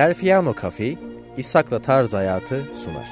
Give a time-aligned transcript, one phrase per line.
[0.00, 0.96] Del Fiamo Cafe,
[1.36, 3.08] İshak'la Tarz Hayatı sunar.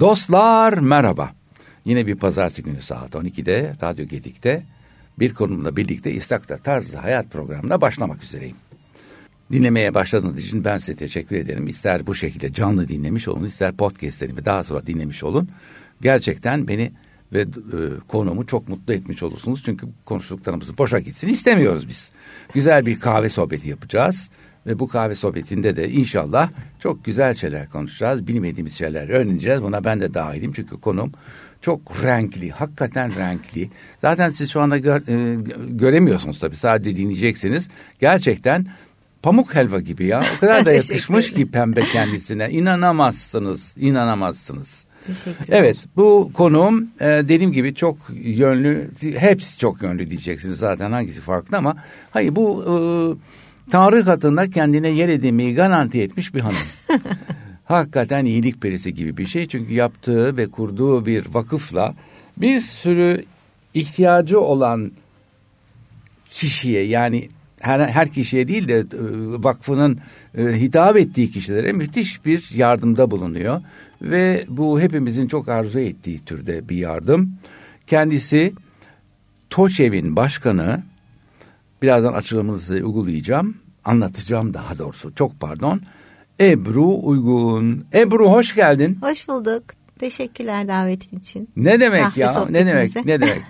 [0.00, 1.30] Dostlar merhaba.
[1.84, 4.62] Yine bir pazartesi günü saat 12'de Radyo Gedik'te
[5.18, 8.56] bir konumla birlikte İshak'la Tarz Hayat programına başlamak üzereyim.
[9.52, 11.66] Dinlemeye başladığınız için ben size teşekkür ederim.
[11.66, 15.48] İster bu şekilde canlı dinlemiş olun, ister podcastlerimi daha sonra dinlemiş olun.
[16.00, 16.92] Gerçekten beni
[17.32, 17.46] ve e,
[18.08, 19.62] konumu çok mutlu etmiş olursunuz.
[19.64, 22.10] Çünkü konuştuklarımız boşa gitsin istemiyoruz biz.
[22.54, 24.30] Güzel bir kahve sohbeti yapacağız.
[24.66, 28.26] Ve bu kahve sohbetinde de inşallah çok güzel şeyler konuşacağız.
[28.26, 29.62] Bilmediğimiz şeyler öğreneceğiz.
[29.62, 31.12] Buna ben de dahilim çünkü konum
[31.60, 33.70] çok renkli, hakikaten renkli.
[34.00, 37.68] Zaten siz şu anda gör, e, göremiyorsunuz tabii sadece dinleyeceksiniz.
[38.00, 38.66] Gerçekten
[39.22, 40.24] pamuk helva gibi ya.
[40.36, 42.50] O kadar da yakışmış ki pembe kendisine.
[42.50, 44.86] İnanamazsınız, inanamazsınız.
[45.48, 51.56] Evet bu konum e, dediğim gibi çok yönlü hepsi çok yönlü diyeceksiniz zaten hangisi farklı
[51.56, 51.76] ama
[52.10, 52.74] hayır bu e,
[53.70, 56.56] Tanrı katında kendine yer edinmeyi garanti etmiş bir hanım.
[57.64, 61.94] Hakikaten iyilik perisi gibi bir şey çünkü yaptığı ve kurduğu bir vakıfla
[62.36, 63.24] bir sürü
[63.74, 64.92] ihtiyacı olan
[66.30, 67.28] kişiye yani
[67.60, 68.84] her, her kişiye değil de e,
[69.44, 69.98] vakfının
[70.38, 73.60] e, hitap ettiği kişilere müthiş bir yardımda bulunuyor.
[74.02, 77.32] Ve bu hepimizin çok arzu ettiği türde bir yardım.
[77.86, 78.52] Kendisi
[79.50, 80.82] TOÇEV'in başkanı,
[81.82, 85.80] birazdan açılımını size uygulayacağım, anlatacağım daha doğrusu çok pardon.
[86.40, 87.84] Ebru Uygun.
[87.94, 88.98] Ebru hoş geldin.
[89.00, 89.64] Hoş bulduk.
[89.98, 91.48] Teşekkürler davetin için.
[91.56, 92.46] Ne demek Kahve ya?
[92.50, 93.04] Ne demek?
[93.04, 93.42] Ne demek?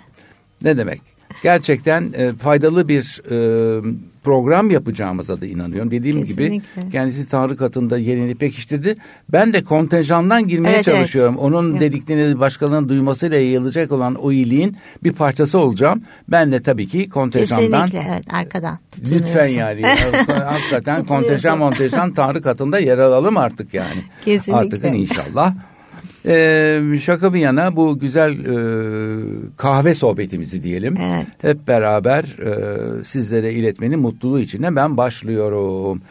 [0.61, 1.01] ne demek?
[1.43, 3.81] Gerçekten e, faydalı bir e,
[4.27, 5.91] program yapacağımıza da inanıyorum.
[5.91, 6.81] Dediğim Kesinlikle.
[6.81, 8.95] gibi kendisi Tanrı katında yerini pekiştirdi.
[9.29, 11.33] Ben de kontenjandan girmeye evet, çalışıyorum.
[11.33, 11.43] Evet.
[11.43, 11.81] Onun evet.
[11.81, 16.01] dediklerini başkalarının duymasıyla yayılacak olan o iyiliğin bir parçası olacağım.
[16.27, 17.85] Ben de tabii ki kontenjandan.
[17.85, 18.77] Kesinlikle evet arkadan
[19.11, 19.81] Lütfen yani.
[20.45, 24.01] hakikaten kontenjan montenjan Tanrı katında yer alalım artık yani.
[24.25, 24.53] Kesinlikle.
[24.53, 25.53] Artık inşallah.
[26.27, 28.55] Ee, şaka bir yana bu güzel e,
[29.57, 30.97] kahve sohbetimizi diyelim.
[31.01, 31.27] Evet.
[31.41, 36.01] Hep beraber e, sizlere iletmenin mutluluğu içinde ben başlıyorum.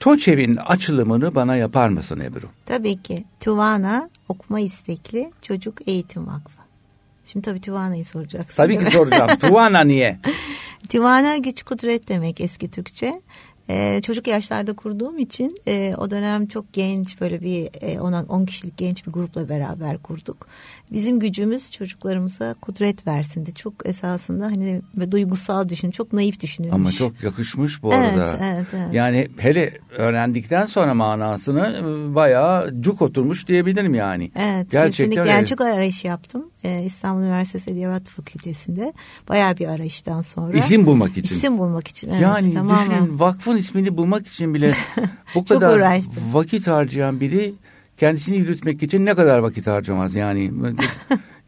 [0.00, 2.46] TOÇEV'in açılımını bana yapar mısın Ebru?
[2.66, 3.24] Tabii ki.
[3.40, 6.60] Tuvana Okuma istekli Çocuk Eğitim Vakfı.
[7.24, 8.62] Şimdi tabii Tuvana'yı soracaksın.
[8.62, 9.30] Tabii ki soracağım.
[9.40, 10.18] Tuvana niye?
[10.92, 13.14] Tuvana güç kudret demek eski Türkçe.
[13.70, 17.68] Ee, çocuk yaşlarda kurduğum için e, o dönem çok genç böyle bir
[18.28, 20.46] 10 e, kişilik genç bir grupla beraber kurduk.
[20.92, 26.74] Bizim gücümüz çocuklarımıza kudret versin Çok esasında hani ve duygusal düşün, çok naif düşünülmüş.
[26.74, 28.28] Ama çok yakışmış bu arada.
[28.28, 28.94] Evet, evet, evet.
[28.94, 34.30] Yani hele öğrendikten sonra manasını e, bayağı cuk oturmuş diyebilirim yani.
[34.36, 35.20] Evet, Gerçekten kesinlikle.
[35.20, 35.30] Öyle.
[35.30, 36.50] Yani çok arayış yaptım.
[36.64, 38.92] Ee, İstanbul Üniversitesi Edebiyat Fakültesi'nde
[39.28, 40.56] bayağı bir arayıştan sonra.
[40.56, 41.22] İsim bulmak için.
[41.22, 42.20] İsim bulmak için evet.
[42.20, 42.90] Yani tamamen.
[42.90, 44.74] düşün vakfın ismini bulmak için bile
[45.34, 46.22] bu kadar uğraştım.
[46.32, 47.54] vakit harcayan biri
[48.00, 50.50] kendisini yürütmek için ne kadar vakit harcamaz yani.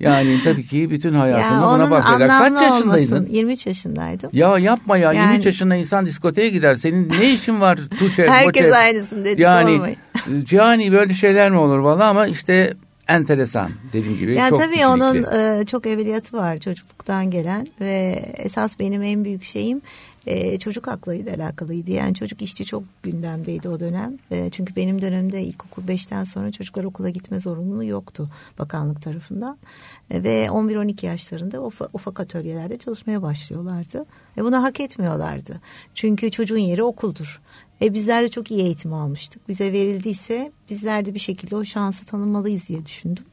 [0.01, 2.29] Yani tabii ki bütün hayatını ya buna bakarak.
[2.29, 3.17] Kaç yaşındaydın?
[3.17, 3.35] Olmasın.
[3.35, 4.31] 23 yaşındaydım.
[4.33, 5.13] Ya yapma ya.
[5.13, 5.31] Yani...
[5.31, 6.75] 23 yaşında insan diskoteye gider.
[6.75, 8.29] Senin ne işin var Tuğçe?
[8.29, 8.77] Herkes boçe?
[8.77, 9.43] aynısın dedi.
[9.43, 9.97] Yani,
[10.51, 12.75] yani böyle şeyler mi olur valla ama işte
[13.09, 14.35] enteresan dediğim gibi.
[14.35, 14.87] Yani çok tabii kişilikli.
[14.87, 19.83] onun e, çok evliyatı var çocukluktan gelen ve esas benim en büyük şeyim
[20.27, 21.91] e, çocuk haklarıyla alakalıydı.
[21.91, 24.19] Yani çocuk işçi çok gündemdeydi o dönem.
[24.31, 29.59] E, çünkü benim dönemde ilkokul 5'ten sonra çocuklar okula gitme zorunluluğu yoktu bakanlık tarafından.
[30.11, 34.07] E, ve 11-12 yaşlarında ufak, ufak atölyelerde çalışmaya başlıyorlardı.
[34.37, 35.61] Ve bunu hak etmiyorlardı.
[35.95, 37.41] Çünkü çocuğun yeri okuldur.
[37.83, 39.49] E bizler de çok iyi eğitim almıştık.
[39.49, 43.25] Bize verildiyse bizler de bir şekilde o şansı tanımalıyız diye düşündüm.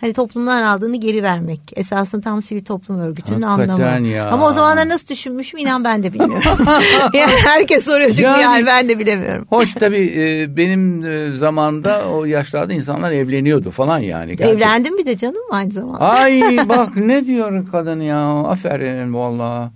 [0.00, 1.60] Hani toplumdan aldığını geri vermek.
[1.76, 4.06] Esasında tam sivil toplum örgütünün Hakikaten anlamı.
[4.06, 4.28] Ya.
[4.30, 6.42] Ama o zamanlar nasıl düşünmüşüm inan ben de bilmiyorum.
[7.14, 9.46] yani herkes soruyor çünkü yani, yani ben de bilemiyorum.
[9.50, 14.36] Hoş tabii e, benim e, zamanında o yaşlarda insanlar evleniyordu falan yani.
[14.36, 14.56] Gerçekten.
[14.56, 16.00] Evlendim bir de canım aynı zamanda.
[16.00, 19.72] Ay bak ne diyor kadın ya aferin valla.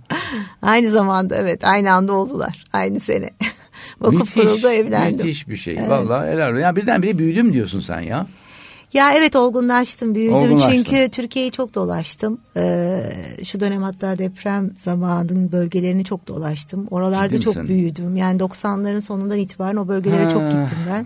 [0.61, 3.29] aynı zamanda evet aynı anda oldular aynı sene.
[4.01, 5.25] Vakıf müthiş, kuruldu evlendim.
[5.25, 5.75] Müthiş bir şey.
[5.79, 5.89] Evet.
[5.89, 6.59] Vallahi helal olsun.
[6.61, 8.25] Ya birdenbire büyüdüm diyorsun sen ya.
[8.93, 10.35] Ya evet olgunlaştım, büyüdüm.
[10.35, 10.71] Olgunlaştım.
[10.71, 12.41] Çünkü Türkiye'yi çok dolaştım.
[12.57, 13.01] Ee,
[13.43, 16.87] şu dönem hatta deprem zamanının bölgelerini çok dolaştım.
[16.91, 17.69] Oralarda Ciddi çok misin?
[17.69, 18.15] büyüdüm.
[18.15, 21.05] Yani 90'ların sonundan itibaren o bölgelere ha, çok gittim ben.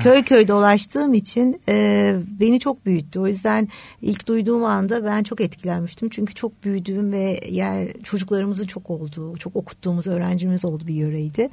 [0.00, 3.20] Köy köy dolaştığım için e, beni çok büyüttü.
[3.20, 3.68] O yüzden
[4.02, 6.08] ilk duyduğum anda ben çok etkilenmiştim.
[6.08, 11.48] Çünkü çok büyüdüğüm ve yer çocuklarımızın çok olduğu, çok okuttuğumuz öğrencimiz oldu bir yöreydi.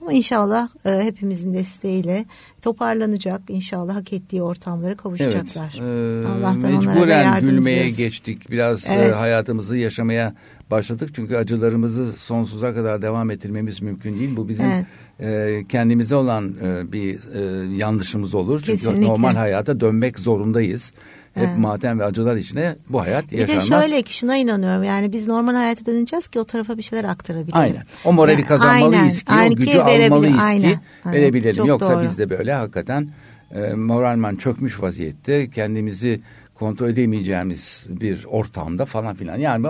[0.00, 2.24] Ama inşallah e, hepimizin desteğiyle
[2.62, 3.40] toparlanacak.
[3.48, 5.78] İnşallah hak ettiği ortamlara kavuşacak kavuşacaklar.
[5.82, 7.96] Evet, e, Allah'tan onlara da yardım gülmeye ediyoruz.
[7.98, 8.50] geçtik.
[8.50, 9.14] Biraz e, Evet.
[9.14, 10.34] hayatımızı yaşamaya
[10.70, 11.10] başladık.
[11.14, 14.36] Çünkü acılarımızı sonsuza kadar devam ettirmemiz mümkün değil.
[14.36, 14.86] Bu bizim Evet.
[15.20, 18.60] e, kendimize olan e, bir e, yanlışımız olur.
[18.66, 19.06] Çünkü Kesinlikle.
[19.06, 20.92] normal hayata dönmek zorundayız.
[21.34, 21.58] Hep Evet.
[21.58, 23.70] matem ve acılar içine bu hayat Bir yaşanmaz.
[23.70, 27.04] de şöyle ki şuna inanıyorum yani biz normal hayata döneceğiz ki o tarafa bir şeyler
[27.04, 27.56] aktarabilelim.
[27.60, 27.82] Aynen.
[28.04, 31.20] O morali Yani kazanmalıyız aynen, ki, o gücü almalıyız aynen, ki aynen.
[31.20, 31.56] verebilelim.
[31.56, 32.02] Çok Yoksa doğru.
[32.04, 33.08] biz de böyle hakikaten
[33.54, 36.20] e, moralman çökmüş vaziyette kendimizi
[36.54, 39.36] kontrol edemeyeceğimiz bir ortamda falan filan.
[39.38, 39.64] Yani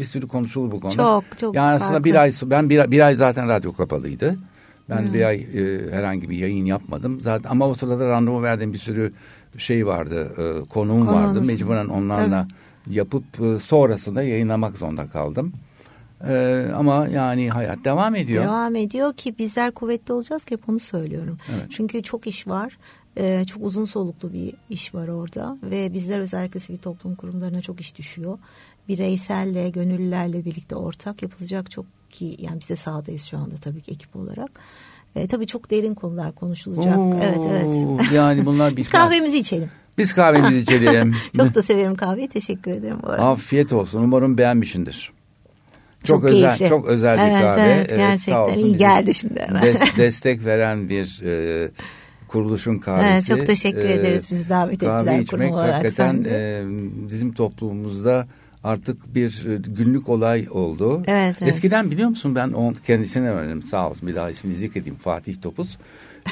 [0.00, 0.96] bir sürü konuşulur bu konuda.
[0.96, 2.04] Çok, çok Yani aslında farklı.
[2.04, 4.36] bir ay ben bir, bir ay zaten radyo kapalıydı.
[4.90, 7.20] Ben bir ay e, herhangi bir yayın yapmadım.
[7.20, 9.12] Zaten ama o sırada randevu verdiğim bir sürü
[9.58, 10.32] şey vardı.
[10.32, 11.14] E, konuğum Konuğunuz.
[11.14, 11.40] vardı.
[11.40, 12.48] Mecburen onlarla
[12.90, 15.52] yapıp e, sonrasında yayınlamak zorunda kaldım.
[16.28, 18.44] E, ama yani hayat devam ediyor.
[18.44, 21.38] Devam ediyor ki bizler kuvvetli olacağız ki hep onu söylüyorum.
[21.50, 21.66] Evet.
[21.70, 22.78] Çünkü çok iş var.
[23.20, 27.80] Ee, çok uzun soluklu bir iş var orada ve bizler özellikle sivil toplum kurumlarına çok
[27.80, 28.38] iş düşüyor.
[28.88, 33.92] Bireyselle, gönüllülerle birlikte ortak yapılacak çok ki yani biz de sahadayız şu anda tabii ki
[33.92, 34.50] ekip olarak.
[35.16, 36.98] Ee, tabii çok derin konular konuşulacak.
[36.98, 38.12] Oo, evet evet.
[38.12, 39.02] Yani bunlar Biz bitmez.
[39.02, 39.70] kahvemizi içelim.
[39.98, 41.14] Biz kahvemizi içelim.
[41.36, 42.28] Çok da severim kahveyi.
[42.28, 43.22] Teşekkür ederim bu arada.
[43.24, 44.02] Afiyet olsun.
[44.02, 45.12] Umarım beğenmişsindir.
[46.04, 46.68] Çok, Çok özel, keyifli.
[46.76, 47.60] çok özel bir Evet, kahve.
[47.62, 49.62] evet, sağ gerçekten olsun iyi geldi şimdi hemen.
[49.62, 51.68] des- destek veren bir e,
[52.28, 53.08] kuruluşun kahvesi.
[53.12, 55.74] Evet, çok teşekkür E, ederiz bizi davet kahve ettiler içmek kurum olarak.
[55.74, 56.60] hakikaten sen de.
[56.60, 56.64] e,
[57.10, 58.26] bizim toplumumuzda
[58.64, 61.02] artık bir e, günlük olay oldu.
[61.06, 61.52] Evet, evet.
[61.52, 65.78] Eskiden biliyor musun ben on, kendisine öğrendim sağ olsun bir daha ismini zikredeyim Fatih Topuz.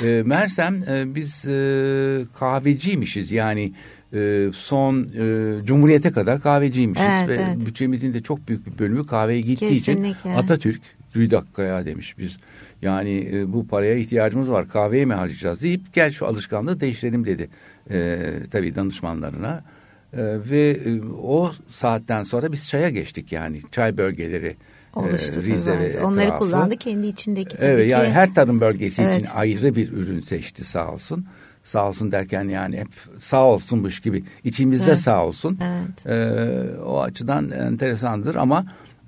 [0.05, 3.73] E, Mersem e, biz e, kahveciymişiz yani
[4.15, 7.67] e, son e, Cumhuriyete kadar kahveciymişiz Evet, ve evet.
[7.67, 10.31] bütçemizin de çok büyük bir bölümü kahveye gittiği için Kesinlikle.
[10.31, 10.81] Atatürk
[11.15, 12.39] bir dakika ya demiş biz
[12.83, 17.49] yani e, bu paraya ihtiyacımız var kahveye mi harcayacağız deyip gel şu alışkanlığı değiştirelim dedi
[17.91, 18.19] e,
[18.51, 19.65] tabii danışmanlarına
[20.13, 20.19] E,
[20.51, 24.57] ve e, o saatten sonra biz çaya geçtik yani çay bölgeleri
[24.97, 26.05] e, Oluştu Rize ve maalesef.
[26.05, 26.39] Onları etrafı.
[26.39, 27.91] kullandı kendi içindeki tabii Evet ki.
[27.93, 29.21] yani her tarım bölgesi Evet.
[29.21, 31.27] için ayrı bir ürün seçti sağ olsun.
[31.65, 32.89] Sağ olsun derken yani hep
[33.21, 34.99] sağ olsunmuş gibi içimizde Evet.
[34.99, 35.59] sağ olsun.
[35.65, 36.07] Evet.
[36.07, 38.65] Ee, o açıdan enteresandır ama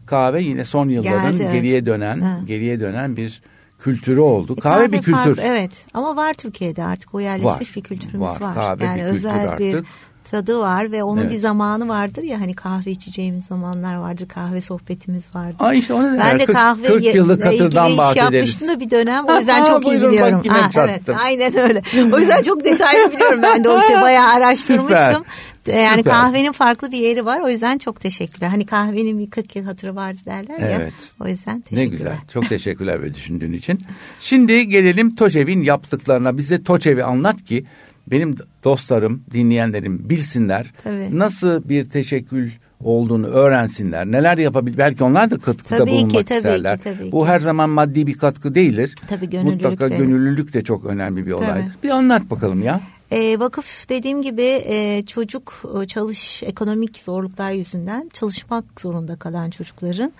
[0.06, 1.52] kahve yine son yılların Geldi, evet.
[1.52, 2.38] geriye dönen Ha.
[2.46, 3.42] geriye dönen bir
[3.78, 4.52] kültürü oldu.
[4.58, 5.12] E, kahve, bir kültür.
[5.12, 8.40] farklı, evet ama var Türkiye'de artık o yerleşmiş Var, bir kültürümüz var.
[8.40, 8.54] var.
[8.54, 9.86] Kahve yani bir kültür özel bir artık.
[10.30, 11.32] Tadı var ve onun Evet.
[11.32, 15.56] bir zamanı vardır ya hani kahve içeceğimiz zamanlar vardır, kahve sohbetimiz vardır.
[15.64, 18.68] Aa işte onu ben de 40 kahve 40 yıllık iş bahsederiz.
[18.68, 19.24] da bir dönem.
[19.24, 20.42] O yüzden çok iyi buyurun, biliyorum.
[20.48, 21.82] Ha, evet, aynen öyle.
[22.12, 25.24] O yüzden çok detaylı biliyorum ben de o işi bayağı araştırmıştım.
[25.64, 26.12] Süper, Yani süper.
[26.14, 27.40] kahvenin farklı bir yeri var.
[27.40, 28.48] O yüzden çok teşekkürler.
[28.48, 30.76] Hani kahvenin bir 40 yıl hatırı var derler ya.
[30.80, 30.92] Evet.
[31.20, 31.90] O yüzden Ne teşekkürler.
[31.96, 32.12] güzel.
[32.32, 33.82] Çok teşekkürler böyle düşündüğün için.
[34.20, 36.38] Şimdi gelelim TOÇEV'in yaptıklarına.
[36.38, 37.64] Bize TOÇEV'i anlat ki
[38.10, 40.72] benim dostlarım, dinleyenlerim bilsinler.
[40.84, 41.18] Tabii.
[41.18, 42.50] Nasıl bir teşekkül
[42.84, 44.06] olduğunu öğrensinler.
[44.06, 44.78] Neler yapabilir?
[44.78, 46.78] Belki onlar da katkıda Tabii ki, bulunmak tabii isterler.
[46.78, 47.26] ki, tabii Bu ki.
[47.26, 48.94] her zaman maddi bir katkı değildir.
[49.08, 49.96] Tabii, gönüllülük Mutlaka de.
[49.96, 51.54] gönüllülük de çok önemli bir olaydır.
[51.54, 51.82] Tabii.
[51.82, 52.80] Bir anlat bakalım ya.
[53.10, 60.12] E, vakıf dediğim gibi e, çocuk e, çalış ekonomik zorluklar yüzünden çalışmak zorunda kalan çocukların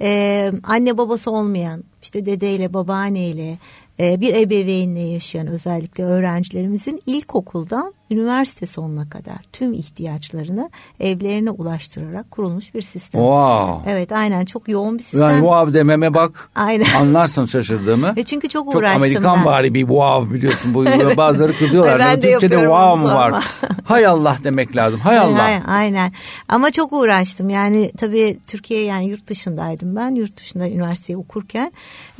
[0.00, 3.58] e, anne babası olmayan işte dedeyle babaanneyle
[3.98, 10.70] bir ebeveynle yaşayan özellikle öğrencilerimizin ilkokuldan üniversite sonuna kadar tüm ihtiyaçlarını
[11.00, 13.20] evlerine ulaştırarak kurulmuş bir sistem.
[13.20, 13.90] Wow.
[13.92, 15.28] Evet aynen çok yoğun bir sistem.
[15.28, 16.50] Yani wow dememe bak.
[16.54, 16.86] Aynen.
[17.00, 18.16] Anlarsın şaşırdığımı.
[18.16, 19.44] Ve çünkü çok Çok uğraştım Amerikan ben.
[19.44, 20.74] vari bir wow biliyorsun.
[20.74, 20.84] Bu
[21.16, 21.98] bazıları kızıyorlar.
[21.98, 23.44] Ben de Türkçe'de wow mu var?
[23.84, 25.00] Hay Allah demek lazım.
[25.00, 25.42] Hay Allah.
[25.42, 26.12] Aynen, aynen.
[26.48, 27.48] Ama çok uğraştım.
[27.50, 30.14] Yani tabii Türkiye yani yurt dışındaydım ben.
[30.14, 31.72] Yurt dışında üniversiteyi okurken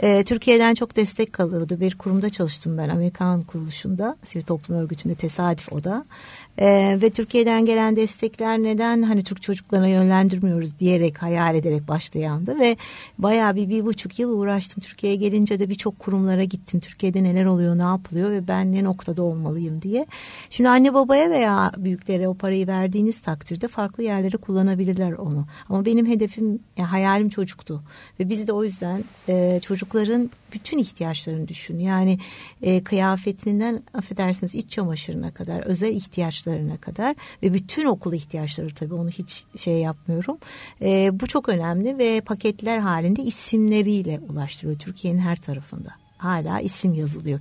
[0.02, 1.80] e, Türkiye'den çok destek kalıyordu.
[1.80, 4.16] Bir kurumda çalıştım ben Amerikan kuruluşunda.
[4.22, 6.04] Sivil toplum örgütünde tesadüf o da.
[6.58, 12.76] E, ve Türkiye'den gelen destekler neden hani Türk çocuklarına yönlendirmiyoruz diyerek hayal ederek başlayandı ve
[13.18, 14.80] bayağı bir bir buçuk yıl uğraştım.
[14.80, 16.80] Türkiye'ye gelince de birçok kurumlara gittim.
[16.80, 20.06] Türkiye'de neler oluyor, ne yapılıyor ve ben ne noktada olmalıyım diye.
[20.50, 25.46] Şimdi anne babaya veya büyüklere o parayı verdiğiniz takdirde farklı yerlere kullanabilirler onu.
[25.68, 27.82] Ama benim hedefim, ya hayalim çocuktu
[28.20, 31.78] ve biz de o yüzden e, çocukların bütün ihtiyaçlarını düşün.
[31.78, 32.18] Yani
[32.62, 35.92] e, kıyafetinden affedersiniz iç çamaşırına kadar, özel
[36.44, 40.38] ihtiyaçlarına kadar ve bütün okul ihtiyaçları tabii onu hiç şey yapmıyorum.
[40.82, 45.90] E, bu çok önemli ve paketler halinde isimleriyle ulaştırıyor Türkiye'nin her tarafında.
[46.18, 47.40] Hala isim yazılıyor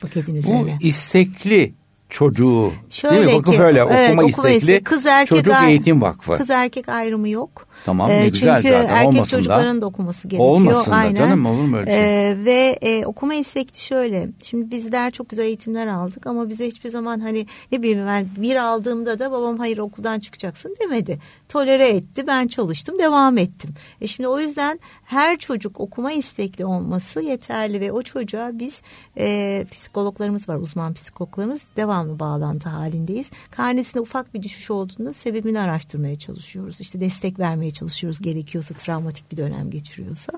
[0.00, 0.78] paketin Bu üzerine.
[0.80, 1.74] istekli
[2.12, 3.34] çocuğu Şöyle değil mi?
[3.38, 6.36] Vakıf ki, öyle evet, okuma, okuma istekli isteği, kız erkek çocuk ay- eğitim vakfı.
[6.36, 7.66] Kız erkek ayrımı yok.
[7.84, 9.36] Tamam, ne Ee, güzel Çünkü zaten, erkek olmasın da.
[9.38, 10.50] çocukların da okuması gerekiyor.
[10.50, 11.14] Olmasın da Aynen.
[11.14, 12.30] canım, olur mu öyle şey?
[12.30, 14.28] Ee, ve e, okuma istekli şöyle.
[14.42, 18.56] Şimdi bizler çok güzel eğitimler aldık ama bize hiçbir zaman hani ne bileyim ben bir
[18.56, 21.18] aldığımda da babam hayır okuldan çıkacaksın demedi.
[21.48, 23.70] Tolere etti ben çalıştım devam ettim.
[24.00, 28.82] E şimdi o yüzden her çocuk okuma istekli olması yeterli ve o çocuğa biz
[29.18, 33.30] e, psikologlarımız var uzman psikologlarımız devamlı bağlantı halindeyiz.
[33.50, 36.80] Karnesinde ufak bir düşüş olduğunda sebebini araştırmaya çalışıyoruz.
[36.80, 40.32] İşte destek vermeye çalışıyoruz gerekiyorsa travmatik bir dönem geçiriyorsa.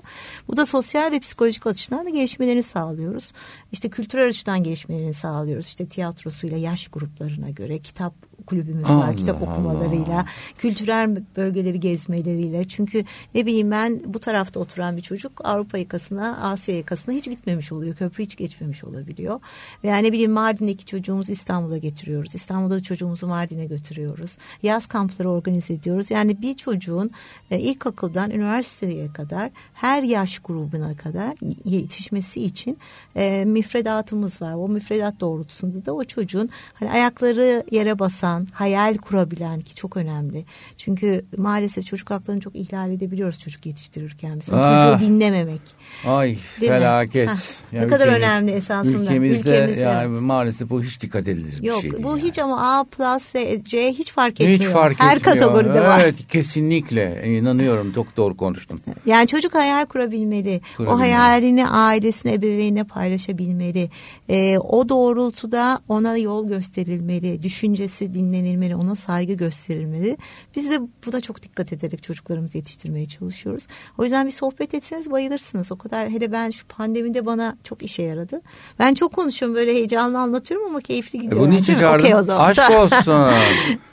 [0.47, 3.31] Bu da sosyal ve psikolojik açıdan da gelişmelerini sağlıyoruz.
[3.71, 5.65] İşte kültürel açıdan gelişmelerini sağlıyoruz.
[5.65, 8.13] İşte tiyatrosuyla yaş gruplarına göre kitap
[8.47, 8.89] kulübümüz var.
[8.89, 10.25] Allah kitap okumalarıyla,
[10.57, 12.67] kültürel bölgeleri gezmeleriyle.
[12.67, 13.03] Çünkü
[13.35, 17.95] ne bileyim ben bu tarafta oturan bir çocuk Avrupa yakasına, Asya yakasına hiç gitmemiş oluyor.
[17.95, 19.39] Köprü hiç geçmemiş olabiliyor.
[19.83, 22.35] Veya ne bileyim Mardin'deki çocuğumuzu İstanbul'a getiriyoruz.
[22.35, 24.37] İstanbul'da çocuğumuzu Mardin'e götürüyoruz.
[24.63, 26.11] Yaz kampları organize ediyoruz.
[26.11, 27.11] Yani bir çocuğun
[27.51, 31.35] e, ilkokuldan üniversiteye kadar her yaş grubuna kadar
[31.65, 32.77] yetişmesi için
[33.15, 34.53] e, müfredatımız var.
[34.53, 40.45] O müfredat doğrultusunda da o çocuğun hani ayakları yere basan, hayal kurabilen ki çok önemli.
[40.77, 44.31] Çünkü maalesef çocuk haklarını çok ihlal edebiliyoruz çocuk yetiştirirken.
[44.35, 44.91] Mesela Ah.
[44.99, 45.61] çocuğu dinlememek.
[46.07, 47.29] Ay Değil felaket.
[47.29, 47.37] Hah,
[47.71, 48.97] Ya ne kadar ülkemiz- önemli esasında.
[48.97, 50.21] Ülkemizde, Ülkemizde, yani evet.
[50.21, 52.03] maalesef bu hiç dikkat edilir bir Yok şey değil.
[52.03, 52.21] bu yani.
[52.21, 54.59] hiç ama A plus ve C hiç fark etmiyor.
[54.59, 55.33] Hiç fark Her etmiyor.
[55.37, 55.99] kategoride var.
[56.03, 58.79] Evet kesinlikle inanıyorum çok doğru konuştun.
[59.05, 60.61] Yani çocuk hayal kurabilmeli.
[60.77, 60.95] Kurabilmeli.
[60.95, 63.89] O hayalini ailesine, ebeveynine paylaşabilmeli.
[64.29, 67.41] Ee, o doğrultuda ona yol gösterilmeli.
[67.41, 68.75] Düşüncesi dinlenilmeli.
[68.75, 70.17] Ona saygı gösterilmeli.
[70.55, 73.63] Biz de buna çok dikkat ederek çocuklarımızı yetiştirmeye çalışıyoruz.
[73.97, 75.71] O yüzden bir sohbet etseniz bayılırsınız.
[75.71, 78.41] O kadar hele ben şu pandemide bana çok işe yaradı.
[78.79, 81.41] Ben çok konuşuyorum böyle heyecanlı anlatıyorum ama keyifli E gidiyor.
[81.41, 82.05] bunun için çağırdım.
[82.05, 82.49] Okey o zaman.
[82.49, 83.13] Aşk olsun.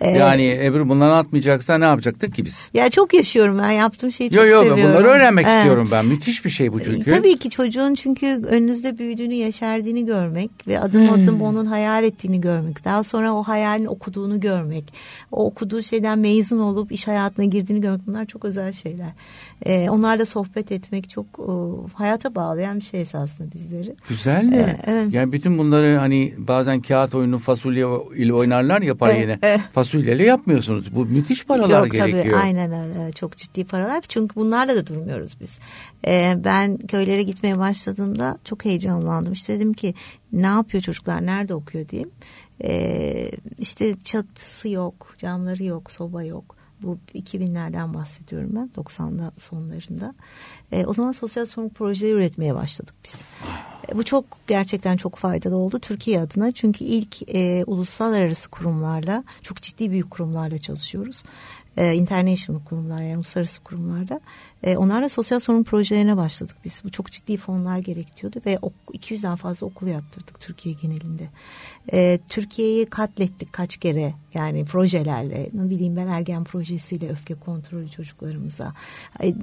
[0.01, 0.21] Evet.
[0.21, 2.69] Yani Ebru bunları atmayacaksa ne yapacaktık ki biz?
[2.75, 4.85] Ya çok yaşıyorum ben yaptığım şeyi çok Yok yok seviyorum.
[4.95, 5.57] bunları öğrenmek Evet.
[5.57, 6.07] istiyorum ben.
[6.07, 7.11] Müthiş bir şey bu çünkü.
[7.11, 11.13] E, Tabii ki çocuğun çünkü önünüzde büyüdüğünü, yeşerdiğini görmek ve adım Hmm.
[11.13, 12.85] adım onun hayal ettiğini görmek.
[12.85, 13.87] Daha sonra o hayalin
[14.23, 14.93] okuduğunu görmek.
[15.33, 19.13] O okuduğu şeyden mezun olup iş hayatına girdiğini görmek bunlar çok özel şeyler.
[19.67, 21.53] Ee, onlarla sohbet etmek çok e,
[21.95, 23.97] hayata bağlayan bir şey esasında bizleri.
[24.09, 24.57] Güzel de.
[24.57, 25.15] Evet, evet.
[25.15, 27.87] Yani bütün bunları hani bazen kağıt oyunu fasulye
[28.17, 29.39] ile oynarlar ya para yerine.
[29.43, 29.61] evet.
[29.73, 30.95] Fasulyeyle yapmıyorsunuz.
[30.95, 32.25] Bu müthiş paralar Yok gerekiyor.
[32.25, 35.59] tabii aynen öyle çok ciddi paralar çünkü bunlarla da durmuyoruz biz.
[36.07, 39.95] Ee, ben köylere gitmeye başladığımda çok heyecanlandım işte dedim ki
[40.33, 42.11] ne yapıyor çocuklar nerede okuyor diyeyim.
[42.65, 46.57] Ee, işte çatısı yok camları yok soba yok.
[46.83, 50.15] Bu 2000'lerden bahsediyorum ben 90'da sonlarında.
[50.73, 53.23] Ee, o zaman sosyal sorumluluk projeleri üretmeye başladık biz.
[53.89, 56.53] E, Bu çok gerçekten çok faydalı oldu Türkiye adına.
[56.53, 61.23] Çünkü ilk e, uluslararası kurumlarla, çok ciddi büyük kurumlarla çalışıyoruz.
[61.77, 64.21] E, international kurumlar yani uluslararası kurumlarla.
[64.63, 66.83] E, onlarla sosyal sorumluluk projelerine başladık biz.
[66.85, 71.29] Bu çok ciddi fonlar gerekiyordu ve ok- 200'den fazla okul yaptırdık Türkiye genelinde.
[71.93, 75.51] E, Türkiye'yi katlettik kaç kere yani projelerle.
[75.55, 78.73] Ne bileyim ben ergen projesiyle öfke kontrolü çocuklarımıza.
[79.23, 79.35] E,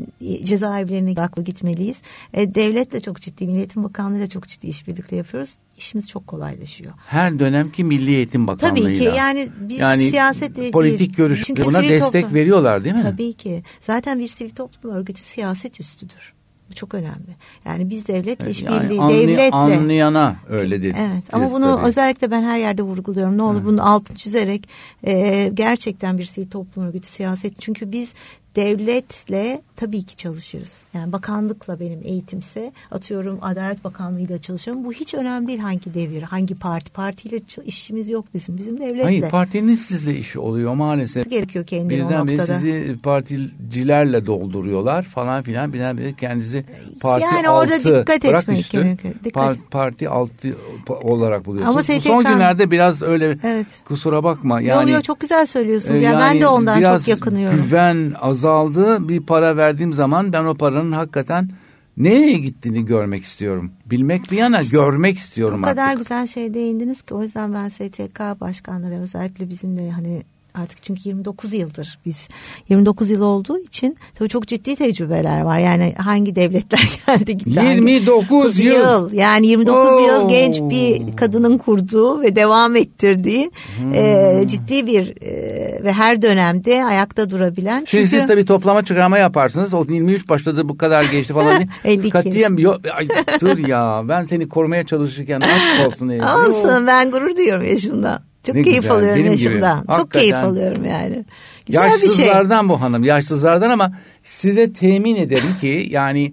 [0.45, 2.01] cezaevlerine aklı gitmeliyiz.
[2.33, 5.55] E, devletle çok ciddi, Milliyetin Bakanlığı'yla çok ciddi işbirlikle yapıyoruz.
[5.77, 6.93] İşimiz çok kolaylaşıyor.
[7.07, 8.87] Her dönemki Milli Eğitim Bakanlığı'yla.
[8.89, 12.95] Tabii ki yani biz yani siyaset değil- politik görüş Çünkü buna destek toplum- veriyorlar değil
[12.95, 13.03] mi?
[13.03, 13.63] Tabii ki.
[13.81, 16.33] Zaten bir sivil toplum örgütü siyaset üstüdür.
[16.69, 17.35] Bu çok önemli.
[17.65, 19.55] Yani biz devletle işbirliği, Yani anlay- devletle.
[19.55, 20.95] anlayana öyle dedi.
[20.99, 21.85] Evet ama bunu Tabii.
[21.87, 23.37] özellikle ben her yerde vurguluyorum.
[23.37, 24.69] Ne olur bunu altını çizerek
[25.07, 27.61] e, gerçekten bir sivil toplum örgütü siyaset.
[27.61, 28.13] Çünkü biz
[28.55, 30.81] devletle tabii ki çalışırız.
[30.93, 34.85] Yani bakanlıkla benim eğitimse atıyorum Adalet Bakanlığı'yla çalışıyorum.
[34.85, 36.91] Bu hiç önemli değil hangi devir, hangi parti.
[36.91, 38.57] Partiyle işimiz yok bizim.
[38.57, 39.03] Bizim devletle.
[39.03, 41.29] Hayır partinin sizle işi oluyor maalesef.
[41.29, 42.59] gerekiyor kendini o Birdenbire noktada.
[42.59, 46.65] sizi particilerle dolduruyorlar falan filan birdenbire kendinizi
[47.01, 49.13] parti Yani altı orada dikkat bırak etmek üstü, gerekiyor.
[49.23, 50.55] Dikkat- par- parti altı
[51.01, 51.69] olarak buluyorsunuz.
[51.75, 53.67] Ama Bu son STK günlerde biraz öyle Evet.
[53.85, 54.91] kusura bakma yani.
[54.91, 56.01] yo, çok güzel söylüyorsunuz.
[56.01, 57.63] e, yani, ben de ondan çok yakınıyorum.
[57.63, 59.09] güven azaldı.
[59.09, 61.49] Bir para verdiğim zaman ben o paranın hakikaten
[61.97, 63.71] nereye gittiğini görmek istiyorum.
[63.85, 65.97] Bilmek bir yana görmek istiyorum O kadar artık.
[65.97, 70.23] güzel şey değindiniz ki o yüzden ben STK başkanları özellikle bizimle hani
[70.61, 72.27] artık çünkü 29 yıldır biz
[72.69, 75.59] 29 yıl olduğu için tabii çok ciddi tecrübeler var.
[75.59, 77.59] Yani hangi devletler geldi gitti.
[77.59, 79.13] hangi- 29 yıl.
[79.13, 79.99] Yani 29 Oo.
[79.99, 83.93] yıl genç bir kadının kurduğu ve devam ettirdiği Hmm.
[83.93, 87.77] e, ciddi bir e, ve her dönemde ayakta durabilen.
[87.77, 89.73] Şimdi Çünkü siz tabii toplama çıkarma yaparsınız.
[89.73, 91.63] O 23 başladı bu kadar geçti falan.
[91.85, 92.09] 52.
[92.13, 92.77] Katiyen yok.
[92.97, 93.07] Ay,
[93.41, 96.09] dur ya ben seni korumaya çalışırken aşk olsun.
[96.09, 98.28] Olsun ben gurur duyuyorum yaşımda.
[98.43, 99.43] Çok Ne keyif güzel, alıyorum benim gibi.
[99.45, 99.77] yaşımdan.
[99.79, 100.19] Çok Hakikaten.
[100.19, 101.25] keyif alıyorum yani.
[101.65, 102.07] Güzel bir şey.
[102.07, 103.91] Yaşsızlardan bu hanım, yaşsızlardan ama
[104.23, 106.31] size temin ederim ki yani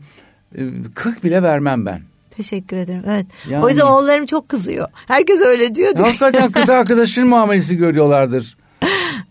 [0.58, 0.60] e,
[0.94, 2.00] 40 bile vermem ben.
[2.30, 3.02] Teşekkür ederim.
[3.06, 3.26] Evet.
[3.50, 4.88] Yani- O yüzden oğullarım çok kızıyor.
[5.06, 5.94] Herkes öyle diyor.
[5.96, 8.56] Hakikaten kız arkadaşının muamelesi görüyorlardır.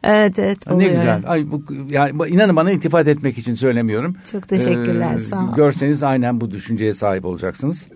[0.03, 0.67] evet evet.
[0.67, 0.89] Ne oluyor.
[0.91, 1.21] güzel.
[1.27, 4.15] Ay bu yani inanın bana iltifat etmek için söylemiyorum.
[4.31, 5.55] Çok teşekkürler, Ee, sağ ol.
[5.55, 7.87] Görseniz aynen bu düşünceye sahip olacaksınız.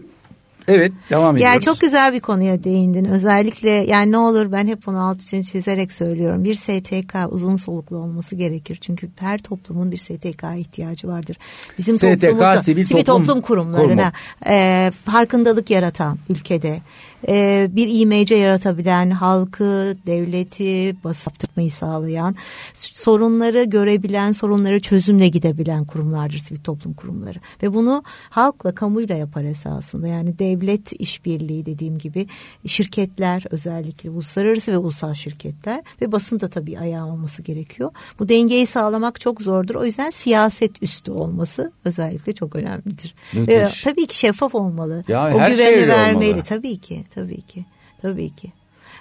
[0.69, 1.53] Evet, devam ediyoruz.
[1.53, 3.05] Yani çok güzel bir konuya değindin.
[3.05, 6.43] Özellikle yani ne olur ben hep onu altını çizerek söylüyorum.
[6.43, 8.77] Bir STK uzun soluklu olması gerekir.
[8.81, 11.37] Çünkü her toplumun bir STK ihtiyacı vardır.
[11.77, 14.11] Bizim STK, sivil sivil toplum toplum, kurumlarına
[14.47, 16.79] e, farkındalık yaratan ülkede
[17.27, 22.35] e, bir imece yaratabilen halkı, devleti basıptırmayı sağlayan,
[22.73, 27.39] sorunları görebilen, sorunları çözümle gidebilen kurumlardır sivil toplum kurumları.
[27.63, 30.07] Ve bunu halkla, kamuyla yapar esasında.
[30.07, 32.27] Yani devlet işbirliği dediğim gibi
[32.65, 37.91] şirketler özellikle uluslararası ve ulusal şirketler ve basın da tabii ayağı olması gerekiyor.
[38.19, 39.75] Bu dengeyi sağlamak çok zordur.
[39.75, 43.15] O yüzden siyaset üstü olması özellikle çok önemlidir.
[43.33, 43.47] Müthiş.
[43.47, 45.03] Ve tabii ki şeffaf olmalı.
[45.07, 46.29] Ya o güveni şey vermeli.
[46.29, 46.43] olmalı.
[46.43, 47.65] Tabii ki, tabii ki,
[48.01, 48.53] tabii ki.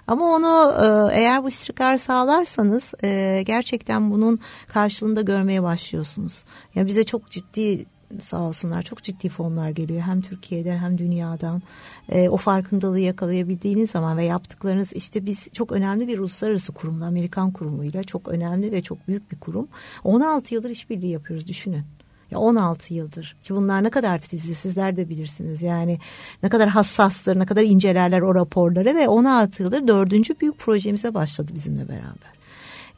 [0.06, 6.44] Ama onu e, eğer bu istikrar sağlarsanız e, gerçekten bunun karşılığında görmeye başlıyorsunuz.
[6.74, 7.86] Ya bize çok ciddi
[8.20, 11.62] sağ olsunlar çok ciddi fonlar geliyor hem Türkiye'den hem dünyadan.
[12.08, 17.50] E, o farkındalığı yakalayabildiğiniz zaman ve yaptıklarınız işte biz çok önemli bir uluslararası kurumla Amerikan
[17.50, 19.68] kurumuyla çok önemli ve çok büyük bir kurum.
[20.04, 21.84] 16 yıldır işbirliği yapıyoruz düşünün.
[22.30, 25.62] Ya 16 yıldır ki bunlar ne kadar titizli sizler de bilirsiniz.
[25.62, 25.98] Yani
[26.42, 31.52] ne kadar hassastır, ne kadar incelerler o raporları ve 16 yıldır dördüncü büyük projemize başladı
[31.54, 32.38] bizimle beraber.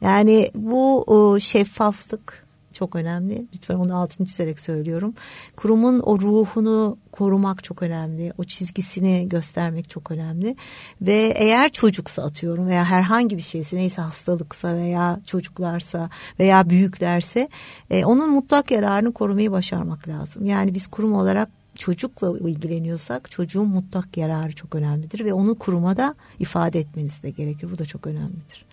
[0.01, 3.45] Yani bu o, şeffaflık çok önemli.
[3.55, 5.13] Lütfen onu altını çizerek söylüyorum.
[5.55, 8.33] Kurumun o ruhunu korumak çok önemli.
[8.37, 10.55] O çizgisini göstermek çok önemli.
[11.01, 16.09] Ve eğer çocuksa atıyorum veya herhangi bir şeyse neyse hastalıksa veya çocuklarsa
[16.39, 17.49] veya büyüklerse
[17.89, 20.45] e, onun mutlak yararını korumayı başarmak lazım.
[20.45, 26.15] Yani biz kurum olarak çocukla ilgileniyorsak çocuğun mutlak yararı çok önemlidir ve onu kuruma da
[26.39, 27.69] ifade etmeniz de gerekir.
[27.71, 28.70] Bu da çok önemlidir.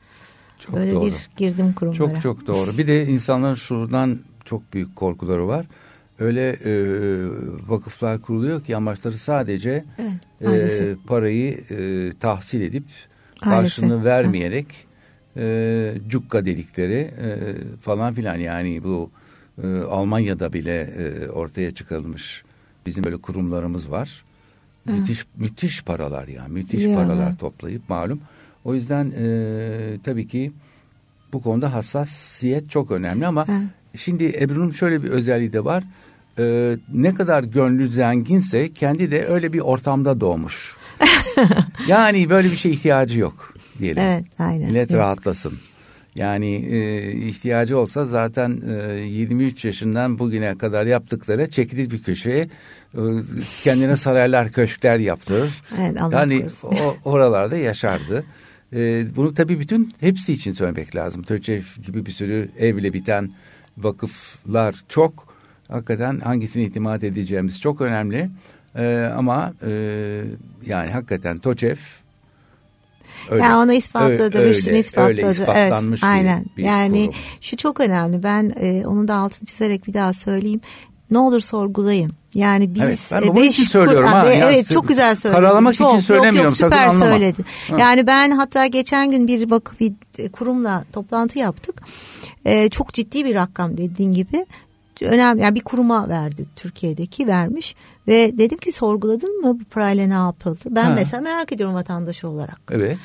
[0.69, 1.07] Çok Böyle doğru.
[1.07, 1.97] bir girdim kurumlara.
[1.99, 2.79] Çok çok doğru.
[2.79, 5.67] Bir de insanların şuradan çok büyük korkuları var.
[6.19, 6.73] Öyle e,
[7.69, 9.85] vakıflar kuruluyor ki amaçları sadece
[10.41, 12.85] Evet, e, parayı e, tahsil edip
[13.41, 14.67] karşılığını vermeyerek
[15.37, 17.37] e, cukka dedikleri e,
[17.81, 19.11] falan filan yani bu
[19.63, 22.43] e, Almanya'da bile e, ortaya çıkarılmış
[22.87, 24.25] bizim böyle kurumlarımız var.
[24.85, 28.21] Müthiş müthiş paralar yani müthiş Biliyorum, paralar toplayıp malum.
[28.65, 29.27] O yüzden e,
[30.05, 30.51] tabii ki
[31.33, 33.61] bu konuda hassasiyet çok önemli ama Evet.
[33.97, 35.85] şimdi Ebru'nun şöyle bir özelliği de var.
[36.39, 40.77] E, ne kadar gönlü zenginse kendi de öyle bir ortamda doğmuş.
[41.89, 44.03] yani böyle bir şey ihtiyacı yok diyelim.
[44.03, 44.69] Evet aynen.
[44.69, 45.01] Millet Evet.
[45.01, 45.53] rahatlasın.
[46.15, 48.63] Yani e, ihtiyacı olsa zaten
[48.97, 52.49] e, 23 yaşından bugüne kadar yaptıkları çekilir bir köşeye
[52.95, 53.01] e,
[53.65, 55.51] kendine saraylar, köşkler yaptırır.
[55.81, 56.69] Evet, Allah yani korusun.
[56.69, 58.25] o, oralarda yaşardı.
[58.77, 61.23] E, bunu tabii bütün hepsi için söylemek lazım.
[61.23, 63.31] TÖÇEF gibi bir sürü evle biten
[63.79, 65.29] vakıflar çok.
[65.69, 68.31] Hakikaten hangisine itimat edeceğimiz çok önemli.
[68.77, 69.71] E, ama e,
[70.67, 71.79] yani hakikaten TOÇEF
[73.31, 73.45] öyle.
[73.45, 75.21] Yani onu ispatladı, Öyle- rüştünü öyle ispatladı.
[75.23, 76.45] Evet, ispatlanmış bir- aynen.
[76.57, 77.21] bir yani kurum.
[77.41, 78.23] şu çok önemli.
[78.23, 80.61] Ben e, onu da altını çizerek bir daha söyleyeyim.
[81.11, 82.13] Ne olur sorgulayın.
[82.35, 84.27] Yani biz Evet, ben e, bunun için söylüyorum ha.
[84.29, 85.41] Ve Ya evet çok güzel söyledin.
[85.43, 87.11] karalamak için çok, Yok söylemiyorum, yok sakın süper anlama.
[87.13, 87.45] söyledin.
[87.71, 87.77] Ha.
[87.79, 91.83] Yani ben hatta geçen gün bir vakıf bir e, kurumla toplantı yaptık.
[92.45, 94.47] E, çok ciddi bir rakam dediğin gibi
[95.03, 97.75] önemli yani bir kuruma verdi Türkiye'deki vermiş
[98.09, 100.59] ve dedim ki sorguladın mı bu parayla ne yapıldı?
[100.71, 100.93] Ben Ha.
[100.95, 102.61] mesela merak ediyorum vatandaş olarak.
[102.71, 102.99] Evet.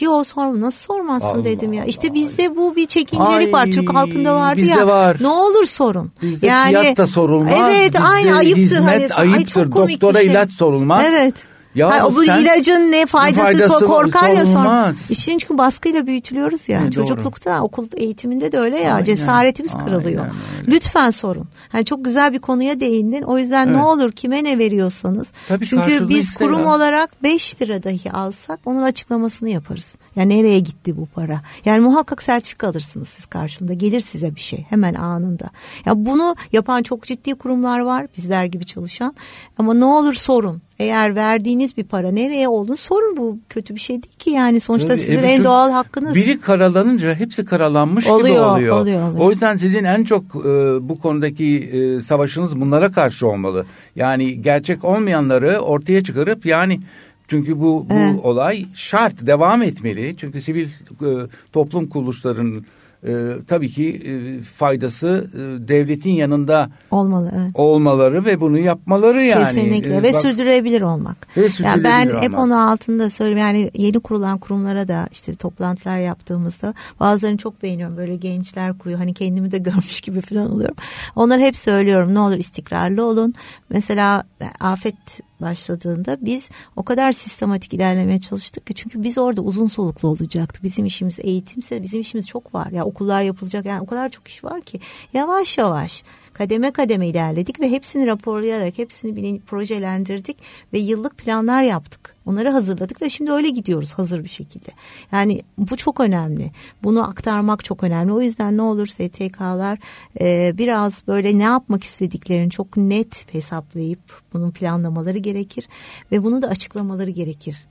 [0.00, 1.84] Yo sorma nasıl sormazsın Allah dedim ya.
[1.84, 3.66] İşte bizde bu bir çekincelik Ay, var.
[3.66, 4.86] Türk halkında vardı ya.
[4.86, 5.16] var.
[5.20, 6.12] Ne olur sorun.
[6.22, 7.52] Bizde fiyat da sorulmaz.
[7.70, 8.62] Evet bizde aynı ayıptır.
[8.62, 9.54] hizmet hani, Ay, ayıptır.
[9.64, 10.26] çok komik Doktora şey.
[10.32, 11.04] ilaç sorulmaz.
[11.08, 11.34] Evet.
[11.76, 14.94] Ya Hayır, o bu sen- ilacın ne faydası, faydası so- korkar ya sonra.
[15.10, 16.80] İşin çünkü baskıyla büyütülüyoruz ya.
[16.82, 16.90] Doğru.
[16.90, 18.92] Çocuklukta okul eğitiminde de öyle ya.
[18.94, 20.24] Aynen, Cesaretimiz aynen kırılıyor.
[20.24, 20.76] öyle.
[20.76, 21.48] Lütfen sorun.
[21.68, 23.22] Hani çok güzel bir konuya değindin.
[23.22, 23.76] O yüzden Evet.
[23.76, 25.32] ne olur kime ne veriyorsanız.
[25.48, 29.96] Tabii çünkü biz ister kurum olarak 5 lira dahi alsak onun açıklamasını yaparız.
[30.16, 31.40] Yani nereye gitti bu para?
[31.64, 33.72] Yani muhakkak sertifika alırsınız siz karşılığında.
[33.72, 35.50] Gelir size bir şey hemen anında.
[35.86, 39.14] Ya bunu yapan çok ciddi kurumlar var bizler gibi çalışan.
[39.58, 40.62] Ama ne olur sorun.
[40.78, 44.88] Eğer verdiğiniz bir para nereye olduğunu sorun bu kötü bir şey değil ki yani sonuçta
[44.88, 46.14] Tabii, sizin Ebru, en doğal hakkınız.
[46.14, 48.80] Biri karalanınca hepsi karalanmış gibi Oluyor, oluyor.
[48.80, 49.26] oluyor, oluyor.
[49.26, 50.48] O yüzden sizin en çok e,
[50.88, 53.66] bu konudaki e, savaşınız bunlara karşı olmalı.
[53.96, 56.80] Yani gerçek olmayanları ortaya çıkarıp yani
[57.28, 58.24] Çünkü bu bu Evet.
[58.24, 60.14] olay şart devam etmeli.
[60.16, 61.08] Çünkü sivil e,
[61.52, 62.66] toplum kuruluşlarının
[63.06, 63.12] e,
[63.48, 67.50] tabii ki e, faydası e, devletin yanında Olmalı evet.
[67.54, 69.44] olmaları ve bunu yapmaları yani.
[69.44, 71.36] Kesinlikle E, ve bak- sürdürebilir olmak.
[71.36, 72.40] Ve Yani sürdürülebilir ben hep olmak.
[72.40, 73.42] onu altında söylüyorum.
[73.46, 77.96] Yani yeni kurulan kurumlara da işte toplantılar yaptığımızda bazılarını çok beğeniyorum.
[77.96, 78.98] Böyle gençler kuruyor.
[78.98, 80.76] Hani kendimi de görmüş gibi falan oluyorum.
[81.16, 82.14] Onları hep söylüyorum.
[82.14, 83.34] Ne olur istikrarlı olun.
[83.70, 84.24] Mesela
[84.60, 84.94] afet
[85.40, 90.60] başladığında biz o kadar sistematik ilerlemeye çalıştık ki çünkü biz orada uzun soluklu olacaktı.
[90.62, 92.70] Bizim işimiz eğitimse bizim işimiz çok var.
[92.70, 94.80] Ya okullar yapılacak yani o kadar çok iş var ki
[95.12, 100.38] yavaş yavaş kademe kademe ilerledik ve hepsini raporlayarak hepsini projelendirdik
[100.72, 102.15] ve yıllık planlar yaptık.
[102.26, 104.70] Onları hazırladık ve şimdi öyle gidiyoruz hazır bir şekilde.
[105.12, 106.50] Yani bu çok önemli.
[106.82, 108.12] Bunu aktarmak çok önemli.
[108.12, 109.78] O yüzden ne olur STK'lar
[110.20, 115.68] e, biraz böyle ne yapmak istediklerini çok net hesaplayıp bunun planlamaları gerekir
[116.12, 117.66] ve bunu da açıklamaları gerekir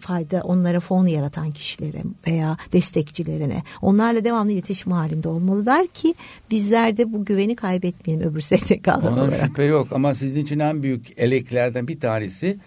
[0.00, 6.14] fayda onlara fon yaratan kişilere veya destekçilerine onlarla devamlı iletişim halinde olmalılar ki
[6.50, 9.46] bizler de bu güveni kaybetmeyelim öbür STK'lar Ona olarak.
[9.46, 12.58] şüphe yok ama sizin için en büyük eleklerden bir tanesi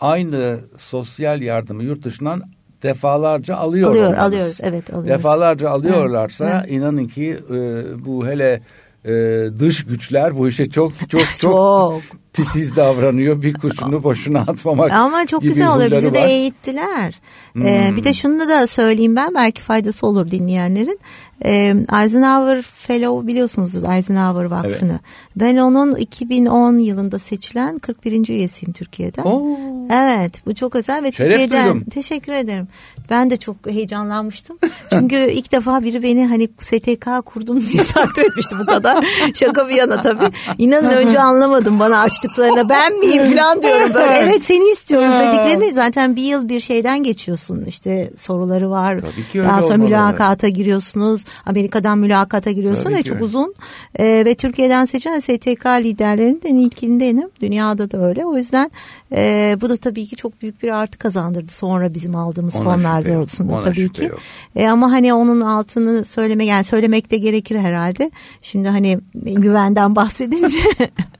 [0.00, 2.42] aynı sosyal yardımı yurt dışından
[2.82, 3.90] defalarca alıyor.
[3.90, 4.24] Alıyor, olmanız.
[4.24, 4.58] alıyoruz.
[4.62, 5.08] Evet, alıyoruz.
[5.08, 8.62] Defalarca alıyorlarsa Evet, inanın ki e, bu hele
[9.04, 9.10] e,
[9.58, 12.02] dış güçler bu işe çok çok çok, Çok.
[12.32, 13.42] titiz davranıyor.
[13.42, 15.90] Bir kurşunu boşuna atmamak Ama çok gibi güzel oluyor.
[15.90, 16.24] Bizi de var.
[16.24, 16.30] Hmm.
[16.30, 17.20] eğittiler.
[17.56, 21.00] Ee, bir de şunu da söyleyeyim ben belki faydası olur dinleyenlerin.
[21.44, 24.98] Ee, Eisenhower Fellow biliyorsunuz Eisenhower Vakfı'nı.
[25.36, 28.28] Ben onun 2010 yılında seçilen 41.
[28.28, 29.22] üyesiyim Türkiye'den.
[29.22, 29.56] Oo.
[29.92, 31.84] Evet bu çok özel ve Şeref Türkiye'den duydum.
[31.90, 32.68] teşekkür ederim.
[33.10, 34.58] Ben de çok heyecanlanmıştım.
[34.90, 39.06] Çünkü ilk defa biri beni hani STK kurdum diye takdir etmişti bu kadar.
[39.34, 40.30] Şaka bir yana tabii.
[40.58, 44.12] İnanın önce anlamadım bana açtıklarına ben miyim falan diyorum böyle.
[44.12, 47.64] Evet seni istiyoruz dediklerini zaten bir yıl bir şeyden geçiyorsun.
[47.64, 48.98] İşte soruları var.
[49.00, 49.88] Tabii ki öyle Daha sonra olmalı.
[49.88, 51.24] mülakata giriyorsunuz.
[51.46, 53.08] Amerika'dan mülakata giriyorsun Tabii ve ki.
[53.08, 53.54] çok uzun.
[53.98, 57.28] Ee, ve Türkiye'den seçilen STK liderlerinin ilkindenim.
[57.40, 58.26] Dünyada da öyle.
[58.26, 58.70] O yüzden
[59.12, 63.06] e, bu da tabii ki çok büyük bir artı kazandırdı sonra bizim aldığımız Ona fonlar
[63.06, 64.04] doğrultusunda tabii ki.
[64.04, 64.18] yok.
[64.56, 68.10] E, ama hani onun altını söyleme yani söylemek de gerekir herhalde.
[68.42, 70.58] Şimdi hani güvenden bahsedince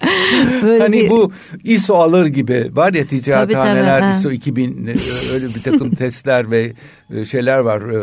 [0.62, 1.32] böyle Hani bir- bu
[1.64, 4.18] ISO alır gibi var ya Tabii, ticarethaneler tabii, ha.
[4.18, 4.94] ISO 2000 e,
[5.34, 6.72] öyle bir takım testler ve
[7.14, 7.98] e, şeyler var e,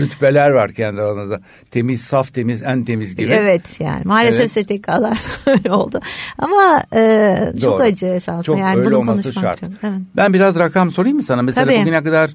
[0.00, 3.30] rütbeler var kendi aranında temiz saf temiz en temiz gibi.
[3.32, 6.00] Evet yani maalesef STK'lar öyle oldu.
[6.38, 7.82] Ama e, çok Doğru.
[7.82, 9.58] acı esasında Çok yani bunu konuşmak şart.
[9.58, 9.76] için.
[9.82, 9.98] Evet.
[10.16, 11.42] Ben biraz rakam sorayım mı sana?
[11.42, 11.80] Mesela Tabii.
[11.80, 12.30] bugüne kadar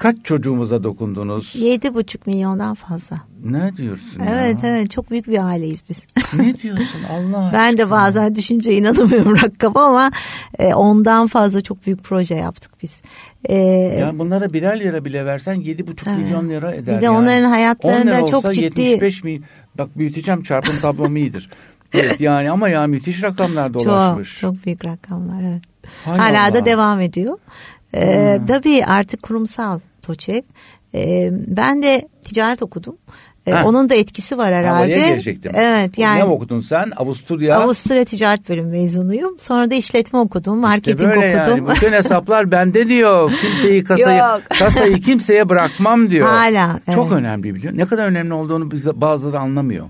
[0.00, 1.52] kaç çocuğumuza dokundunuz?
[1.54, 3.16] Yedi buçuk milyondan fazla.
[3.44, 4.68] Ne diyorsun Evet ya?
[4.70, 6.06] evet çok büyük bir aileyiz biz.
[6.34, 10.10] Ne diyorsun Allah ben de bazen düşünce inanamıyorum rakama ama
[10.58, 13.02] e, ondan fazla çok büyük proje yaptık biz.
[13.44, 13.56] E,
[14.00, 16.18] Yani bunlara birer lira bile versen yedi buçuk Evet.
[16.18, 16.96] milyon lira eder.
[16.96, 17.18] Bir de yani.
[17.18, 19.40] onların hayatlarında 10 lira çok olsa ciddi- 75 mi?
[19.78, 21.50] Bak büyüteceğim çarpım tablom iyidir.
[21.94, 24.36] Evet yani ama ya müthiş rakamlar dolaşmış.
[24.36, 25.62] çok çok büyük rakamlar evet.
[26.04, 26.54] Hay Hala Allah.
[26.54, 27.38] da devam ediyor.
[27.94, 30.42] E, Tabii artık kurumsal TOÇEV.
[30.94, 32.96] E, ben de ticaret okudum.
[33.46, 33.62] E, Ha.
[33.66, 34.82] onun da etkisi var Ha, herhalde.
[34.94, 35.52] oraya gelecektim.
[35.54, 36.18] Evet yani.
[36.20, 36.86] Ne okudun sen?
[36.96, 37.58] Avusturya.
[37.60, 39.38] Avusturya Ticaret Bölümü mezunuyum.
[39.38, 41.56] Sonra da işletme okudum, İşte marketing böyle okudum.
[41.66, 41.68] yani.
[41.76, 43.32] Bütün hesaplar bende diyor.
[43.40, 44.40] Kimseyi kasayı, Yok.
[44.58, 46.28] kasayı kimseye bırakmam diyor.
[46.28, 47.18] Hala, Çok evet.
[47.18, 47.76] önemli biliyor.
[47.76, 49.86] Ne kadar önemli olduğunu bazıları anlamıyor.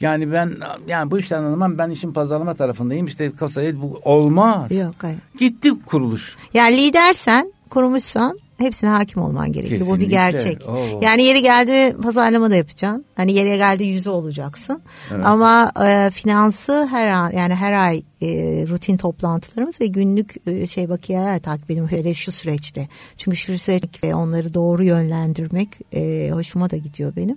[0.00, 0.50] Yani ben
[0.88, 4.72] yani bu işten anlamam ben işin pazarlama tarafındayım işte kasayı bu olmaz.
[4.72, 5.18] Yok hayır.
[5.38, 6.36] Gitti kuruluş.
[6.54, 9.80] Yani lidersen, kurumuşsan hepsine hakim olman gerekiyor.
[9.80, 10.16] Bu bir Kesinlikle.
[10.16, 10.68] gerçek.
[10.68, 11.00] Oo.
[11.02, 13.04] Yani yeri geldi pazarlama da yapacaksın.
[13.16, 14.82] Hani yere geldi yüzü olacaksın.
[15.10, 15.26] Evet.
[15.26, 18.28] Ama e, finansı her an yani her ay e,
[18.68, 22.88] rutin toplantılarımız ve günlük e, şey bakiyeler takip ediyorum hele şu süreçte.
[23.16, 27.36] Çünkü şu süreç ve onları doğru yönlendirmek e, hoşuma da gidiyor benim.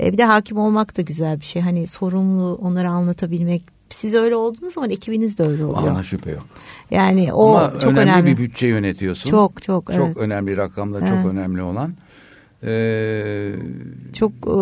[0.00, 1.62] E, bir de hakim olmak da güzel bir şey.
[1.62, 3.62] Hani sorumlu onları anlatabilmek.
[3.92, 5.92] Siz öyle olduğunuz zaman ekibiniz de öyle oluyor.
[5.94, 6.42] Ana şüphe yok.
[6.90, 8.26] Yani o Ama çok önemli, önemli.
[8.32, 9.30] bir bütçe yönetiyorsun.
[9.30, 10.16] Çok çok Çok evet.
[10.16, 11.10] önemli rakamlar Evet.
[11.22, 11.94] çok önemli olan.
[12.64, 13.52] Ee,
[14.12, 14.54] Çok e,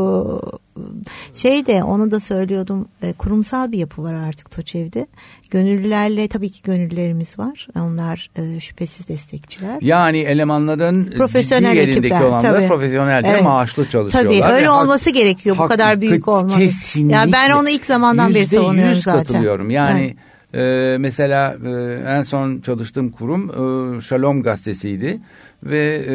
[1.35, 5.07] şey de onu da söylüyordum e, kurumsal bir yapı var artık TOÇEV'de.
[5.51, 7.67] Gönüllülerle tabii ki gönüllülerimiz var.
[7.79, 9.79] Onlar e, şüphesiz destekçiler.
[9.81, 12.69] yani elemanların Profesyonel ekipler, olanlar tabii.
[12.69, 13.43] profesyonelce Evet.
[13.43, 14.33] maaşlı çalışıyorlar.
[14.41, 15.57] Tabii öyle hak- olması gerekiyor.
[15.59, 16.59] Bu hak- kadar büyük olmalı.
[16.59, 17.15] Kesinlikle.
[17.17, 19.23] Yani ben onu ilk zamandan beri savunuyorum zaten.
[19.25, 19.71] katılıyorum.
[19.71, 20.17] Yani
[20.55, 23.51] e, mesela e, en son çalıştığım kurum
[23.99, 25.21] e, Shalom gazetesiydi
[25.65, 26.15] ve e,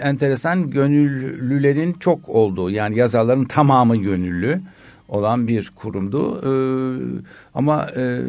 [0.00, 4.60] enteresan gönüllülerin çok olduğu yani yazarların tamamı gönüllü
[5.08, 6.40] olan bir kurumdu.
[6.40, 6.52] E,
[7.54, 8.20] ama e,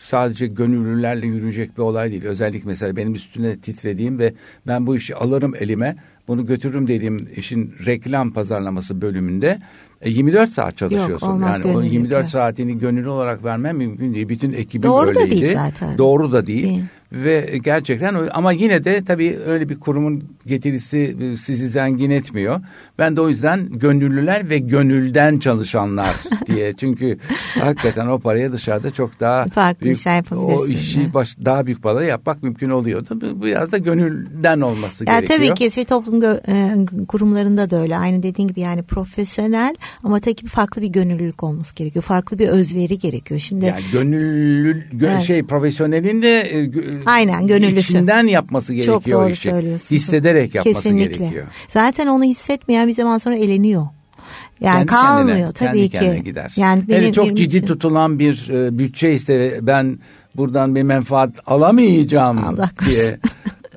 [0.00, 2.24] sadece gönüllülerle yürüyecek bir olay değil.
[2.24, 4.34] Özellikle mesela benim üstüne titrediğim ve
[4.66, 5.96] ben bu işi alırım elime
[6.28, 9.58] bunu götürürüm dediğim işin reklam pazarlaması bölümünde
[10.04, 11.26] 24 e, saat çalışıyorsun.
[11.26, 14.28] Yok, olmaz yani o 24 saatini gönüllü olarak vermem mümkün değil.
[14.28, 15.26] Bütün ekibin Doğru öyleydi.
[15.26, 15.98] da değil zaten.
[15.98, 16.62] Doğru da değil.
[16.62, 16.84] değil.
[17.12, 22.60] Ve gerçekten ama yine de tabii öyle bir kurumun getirisi e, sizi zengin etmiyor.
[22.98, 26.16] Ben de o yüzden gönüllüler ve gönülden çalışanlar
[26.54, 26.72] diye.
[26.72, 27.18] Çünkü
[27.60, 32.06] hakikaten o paraya dışarıda çok daha farklı büyük, işler O işi baş, daha büyük paraları
[32.06, 33.42] yapmak mümkün oluyordu.
[33.42, 35.48] Biraz da gönülden olması yani gerekiyor.
[35.48, 36.74] Tabii ki sivil toplum e,
[37.08, 37.96] kurumlarında da öyle.
[37.96, 42.02] Aynı dediğin gibi yani profesyonel ama tabii ki farklı bir gönüllülük olması gerekiyor.
[42.02, 43.40] Farklı bir özveri gerekiyor.
[43.40, 45.22] Şimdi yani gönüllü gö, evet.
[45.22, 46.70] şey profesyonelin de e,
[47.06, 47.92] Aynen gönüllüsü.
[47.92, 49.50] İçinden yapması gerekiyor Çok doğru işi.
[49.50, 49.96] söylüyorsun.
[49.96, 51.18] Hissederek yapması Kesinlikle.
[51.18, 51.46] gerekiyor.
[51.68, 53.86] Zaten onu hissetmeyen bir zaman sonra eleniyor.
[54.60, 56.24] Yani kendi kalmıyor kendine, tabii kendi ki.
[56.24, 56.52] gider.
[56.56, 57.66] Yani benim, Hele çok benim ciddi için...
[57.66, 59.98] tutulan bir e, bütçe ise ben
[60.36, 63.18] buradan bir menfaat alamayacağım Allah diye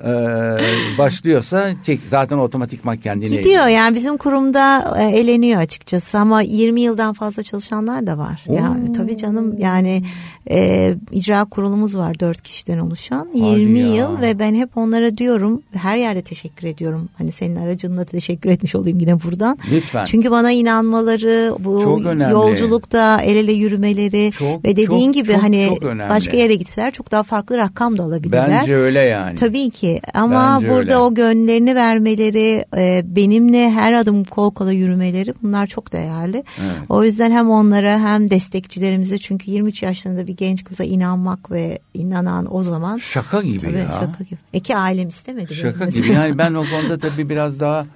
[0.04, 6.80] e, başlıyorsa çek, zaten otomatikman kendine Gidiyor yani bizim kurumda e, eleniyor açıkçası ama 20
[6.80, 8.44] yıldan fazla çalışanlar da var.
[8.48, 8.54] Oo.
[8.54, 10.02] Yani tabii canım yani
[10.50, 13.94] e, icra kurulumuz var dört kişiden oluşan Hadi 20 ya.
[13.94, 17.08] yıl ve ben hep onlara diyorum her yerde teşekkür ediyorum.
[17.18, 19.58] Hani senin aracınla teşekkür etmiş olayım yine buradan.
[19.72, 20.04] Lütfen.
[20.04, 25.66] Çünkü bana inanmaları bu yolculukta el ele yürümeleri Çok, ve dediğin çok, gibi çok, hani
[25.68, 26.10] çok önemli.
[26.10, 28.50] başka yere gitseler çok daha farklı rakam da alabilirler.
[28.50, 29.36] Bence öyle yani.
[29.36, 30.96] Tabii ki ama Bence burada öyle.
[30.96, 36.36] o gönüllerini vermeleri, e, benimle her adım kol kola yürümeleri bunlar çok değerli.
[36.36, 36.76] Evet.
[36.88, 42.54] O yüzden hem onlara hem destekçilerimize çünkü 23 yaşlarında bir genç kıza inanmak ve inanan
[42.54, 43.92] o zaman Şaka gibi tabii ya.
[43.92, 44.38] şaka gibi.
[44.52, 45.54] Eki ailem istemedi.
[45.54, 45.98] Şaka gibi.
[45.98, 46.12] mesela.
[46.24, 47.86] Yani ben o konuda tabii biraz daha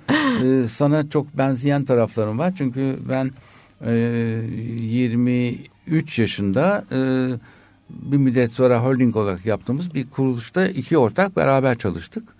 [0.44, 2.52] e, sana çok benzeyen taraflarım var.
[2.58, 3.30] Çünkü ben
[3.86, 3.92] e,
[4.80, 6.98] 23 yaşında e,
[7.90, 12.38] bir müddet sonra holding olarak yaptığımız bir kuruluşta iki ortak beraber çalıştık.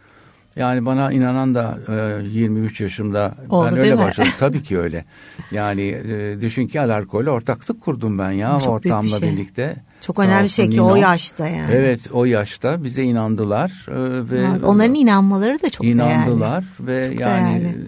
[0.57, 1.79] Yani bana inanan da
[2.23, 4.01] e, 23 yaşımda Oldu, ben öyle mi?
[4.01, 4.31] başladım.
[4.39, 5.05] Tabii ki öyle.
[5.51, 9.23] Yani e, düşün ki alarkolle ortaklık kurdum ben ya Çok büyük bir şey.
[9.23, 9.77] birlikte.
[10.01, 11.71] Çok önemli olsun şey ki o yaşta yani.
[11.73, 17.21] Evet o yaşta bize inandılar e, ve Evet, Onların inanmaları da çok inandılar ve Çok
[17.21, 17.87] yani değerli.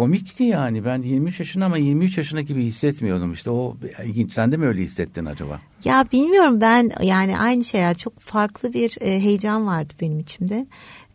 [0.00, 4.56] Komikti yani ben 23 yaşında ama 23 yaşında gibi hissetmiyordum işte o ilginç sen de
[4.56, 5.58] mi öyle hissettin acaba?
[5.84, 10.66] Ya bilmiyorum ben yani aynı şeyler çok farklı bir e, heyecan vardı benim içimde.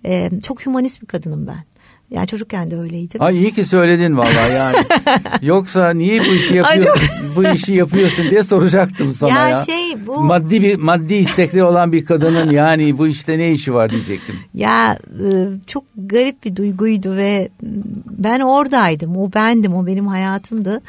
[0.06, 1.64] E, çok humanist bir kadınım ben.
[2.12, 3.22] Yani çocukken de öyleydim.
[3.22, 4.86] Ay iyi ki söyledin vallahi yani.
[5.42, 7.36] Yoksa niye bu işi Ay, yapıyorsun?
[7.36, 9.50] bu işi yapıyorsun diye soracaktım sana ya.
[9.50, 13.74] ya, şey bu Maddi bir maddi istekleri olan bir kadının yani bu işte ne işi
[13.74, 14.36] var diyecektim.
[14.54, 15.30] ya e,
[15.68, 17.50] çok garip bir duyguydu ve
[18.10, 19.18] ben oradaydım.
[19.18, 19.76] O bendim.
[19.76, 20.82] O benim hayatımdı.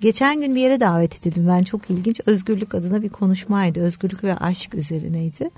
[0.00, 1.48] Geçen gün bir yere davet edildim.
[1.48, 2.20] Ben çok ilginç.
[2.26, 3.80] Özgürlük adına bir konuşmaydı.
[3.80, 5.50] Özgürlük ve aşk üzerineydi.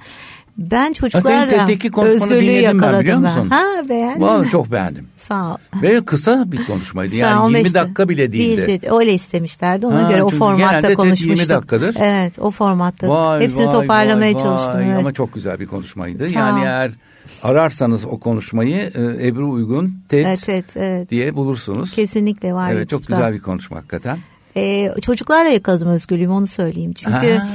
[0.58, 1.66] Ben çocuklarla
[2.02, 3.20] özgürlüğü ben yakaladım ben.
[3.20, 3.48] musun?
[3.50, 4.50] Ha beğendin Vallahi mi?
[4.50, 5.06] çok beğendim.
[5.16, 5.56] Sağ ol.
[5.82, 7.14] Ve kısa bir konuşmaydı.
[7.16, 7.74] Yani ol, 20 Mesut.
[7.74, 8.66] dakika bile değildi.
[8.68, 8.88] Değildi.
[9.00, 9.86] Öyle istemişlerdi.
[9.86, 11.38] Ona Ha, göre o formatta konuşmuştuk.
[11.38, 11.96] 20 dakikadır.
[11.98, 13.08] Evet o formatta.
[13.08, 14.74] Vay, Hepsini vay, toparlamaya vay, çalıştım.
[14.80, 14.88] vay.
[14.88, 14.98] Evet.
[14.98, 16.28] Ama çok güzel bir konuşmaydı.
[16.30, 16.64] Sağ yani ol.
[16.66, 16.90] eğer
[17.42, 21.10] ararsanız o konuşmayı e, Ebru Uygun TED Evet, evet, evet.
[21.10, 21.90] diye bulursunuz.
[21.90, 22.72] Kesinlikle var.
[22.72, 23.20] Evet çok YouTube'da.
[23.20, 24.18] güzel bir konuşma hakikaten.
[24.56, 26.92] Ee, çocuklarla yakaladım özgürlüğümü onu söyleyeyim.
[26.92, 27.46] Çünkü Ha.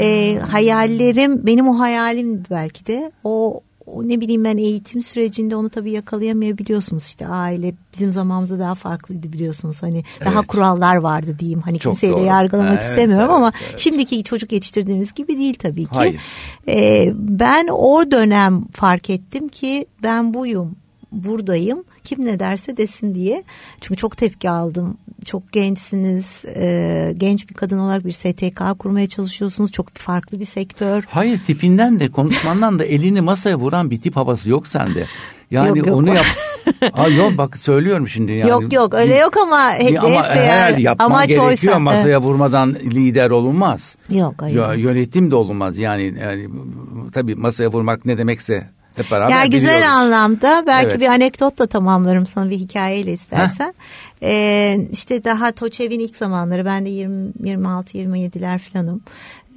[0.00, 5.68] e, hayallerim benim o hayalim belki de o, o ne bileyim ben eğitim sürecinde onu
[5.70, 10.46] tabii yakalayamayabiliyorsunuz işte aile bizim zamanımızda daha farklıydı biliyorsunuz hani daha Evet.
[10.46, 12.24] kurallar vardı diyeyim hani Çok kimseyi de doğru.
[12.24, 13.78] yargılamak Evet, istemiyorum evet, ama evet.
[13.78, 15.90] şimdiki çocuk yetiştirdiğimiz gibi değil tabii ki.
[15.92, 16.20] Hayır.
[16.68, 20.76] Ee, ben o dönem fark ettim ki ben buyum
[21.14, 23.44] buradayım kim ne derse desin diye
[23.80, 29.72] çünkü çok tepki aldım çok gençsiniz e, genç bir kadın olarak bir STK kurmaya çalışıyorsunuz
[29.72, 34.50] çok farklı bir sektör Hayır tipinden de konuşmandan da elini masaya vuran bir tip havası
[34.50, 35.06] yok sende.
[35.50, 35.96] Yani Yok, yok.
[35.96, 36.26] onu yap.
[36.92, 38.32] Aa, yok bak söylüyorum şimdi.
[38.32, 38.50] Yani.
[38.50, 43.30] yok yok öyle yok ama hedef ama eğer yapman amaç gerekiyor oysa masaya vurmadan lider
[43.30, 43.96] olunmaz.
[44.10, 44.72] yok hayır.
[44.74, 46.48] Yönetim de olunmaz yani, yani
[47.12, 49.86] tabii masaya vurmak ne demekse hep beraber Ya güzel biliyoruz.
[49.92, 51.00] anlamda belki Evet.
[51.00, 53.74] bir anekdotla tamamlarım sana bir hikayeyle istersen.
[54.22, 59.00] Ee, işte daha Toçev'in ilk zamanları ben de 20, 26-27'ler falanım.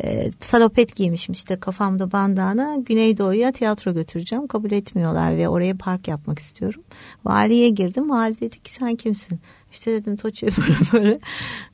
[0.03, 6.39] Ee, salopet giymişim işte kafamda bandana Güneydoğu'ya tiyatro götüreceğim kabul etmiyorlar ve oraya park yapmak
[6.39, 6.83] istiyorum.
[7.25, 9.39] Valiye girdim vali dedi ki sen kimsin?
[9.71, 10.49] İşte dedim Toçev
[10.93, 11.19] böyle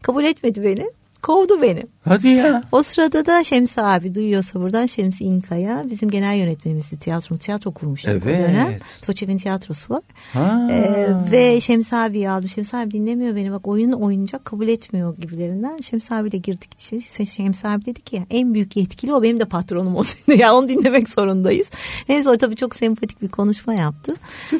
[0.01, 0.89] kabul etmedi beni.
[1.23, 1.83] Kovdu beni.
[2.07, 2.63] Hadi ya.
[2.71, 8.11] O sırada da Şemsi abi duyuyorsa buradan Şemsi İnkaya bizim genel yönetmenimizdi tiyatro tiyatro kurmuştuk
[8.11, 8.23] Evet.
[8.23, 8.77] o dönem.
[9.01, 10.01] Toçev'in tiyatrosu var.
[10.33, 10.67] Ha.
[10.71, 12.49] Ee, ve Şemsi abiyi aldım.
[12.49, 15.77] Şemsi abi dinlemiyor beni bak oyun oynayacak kabul etmiyor gibilerinden.
[15.77, 17.25] Şemsi abiyle girdik içeri.
[17.27, 20.03] Şemsi abi dedi ki ya en büyük yetkili o benim de patronum o.
[20.37, 21.67] ya onu dinlemek zorundayız.
[22.09, 24.15] Neyse o tabii çok sempatik bir konuşma yaptı.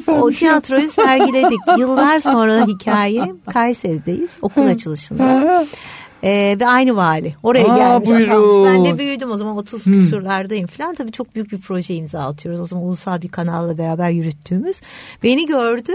[0.08, 1.60] o tiyatroyu sergiledik.
[1.78, 5.66] Yıllar sonra hikaye Kayseri'deyiz okul açılışında.
[6.24, 7.34] Ee, ve aynı vali.
[7.42, 8.10] Oraya Aa, gelmiş.
[8.10, 8.64] buyurun.
[8.64, 10.94] Ben de büyüdüm o zaman 30 küsurlardayım falan.
[10.94, 12.60] Tabii çok büyük bir proje imza atıyoruz.
[12.60, 14.80] O zaman ulusal bir kanalla beraber yürüttüğümüz.
[15.22, 15.92] Beni gördü.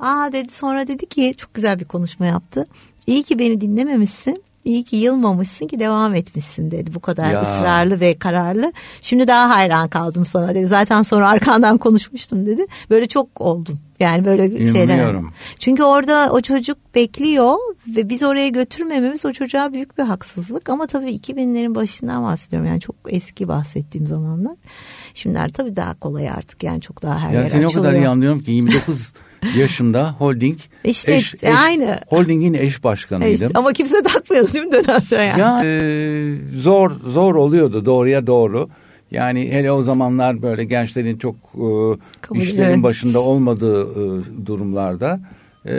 [0.00, 2.66] Aa dedi sonra dedi ki çok güzel bir konuşma yaptı.
[3.06, 4.42] İyi ki beni dinlememişsin.
[4.66, 6.94] İyi ki yılmamışsın ki devam etmişsin dedi.
[6.94, 7.42] Bu kadar Ya.
[7.42, 8.72] ısrarlı ve kararlı.
[9.00, 10.66] Şimdi daha hayran kaldım sana dedi.
[10.66, 12.64] Zaten sonra arkandan konuşmuştum dedi.
[12.90, 13.78] Böyle çok oldum.
[14.00, 14.84] Yani böyle şeyler.
[14.84, 15.32] İnanıyorum.
[15.58, 17.54] Çünkü orada o çocuk bekliyor
[17.96, 20.68] ve biz oraya götürmememiz o çocuğa büyük bir haksızlık.
[20.68, 22.68] Ama tabii 2000'lerin başından bahsediyorum.
[22.68, 24.54] Yani çok eski bahsettiğim zamanlar.
[25.14, 26.62] Şimdiler tabii daha kolay artık.
[26.62, 27.84] Yani çok daha her Ya yer seni o açılıyor.
[27.90, 29.12] kadar iyi anlıyorum ki 29
[29.56, 31.20] yaşında holding İşte,
[31.64, 31.98] aynı.
[32.08, 33.32] holdingin eş başkanıydım.
[33.46, 35.40] İşte, ama kimse takmıyordu değil mi dönemde yani?
[35.40, 38.68] Ya e, zor zor oluyordu doğruya doğru.
[39.10, 41.66] Yani hele o zamanlar böyle gençlerin çok e,
[42.20, 42.82] Kabul işlerin ederim.
[42.82, 45.18] başında olmadığı e, durumlarda
[45.64, 45.74] e,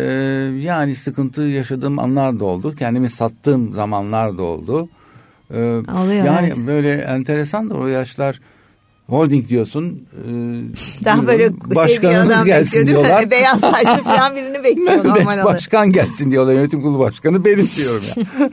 [0.60, 2.76] yani sıkıntı yaşadığım anlar da oldu.
[2.76, 4.90] Kendimi sattığım zamanlar da oldu.
[5.54, 5.58] E,
[6.04, 6.68] Oluyor, yani evet.
[6.68, 8.40] böyle enteresan da o yaşlar
[9.08, 10.04] holding diyorsun.
[10.14, 10.26] e,
[11.06, 13.32] Daha böyle şey bir başkanımız adam gelsin diyorlar.
[13.32, 16.54] Beyaz saçlı falan birini bekliyor normal başkan gelsin diyorlar.
[16.54, 18.50] Yönetim kurulu başkanı benim diyorum ya.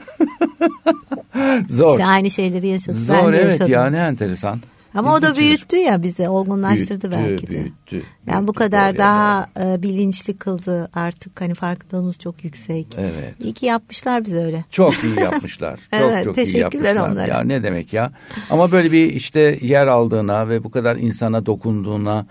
[1.69, 1.91] Zor.
[1.91, 3.01] İşte aynı şeyleri yaşadık.
[3.09, 3.71] ben Zor de evet yaşadım.
[3.71, 4.59] ya ne enteresan.
[4.95, 7.51] Ama o da büyüttü ya bizi, olgunlaştırdı Büyüttü, belki de.
[7.51, 12.87] büyüttü, yani bu büyüttü, kadar doğru daha e, bilinçli kıldı artık hani farkındalığımız çok yüksek.
[12.97, 13.35] Evet.
[13.39, 14.63] İyi ki yapmışlar bize öyle.
[14.71, 15.77] Çok iyi yapmışlar.
[15.77, 17.11] çok Evet, çok iyi teşekkürler yapmışlar.
[17.11, 17.27] onlara.
[17.27, 18.11] Ya ne demek ya.
[18.49, 22.25] Ama böyle bir işte yer aldığına ve bu kadar insana dokunduğuna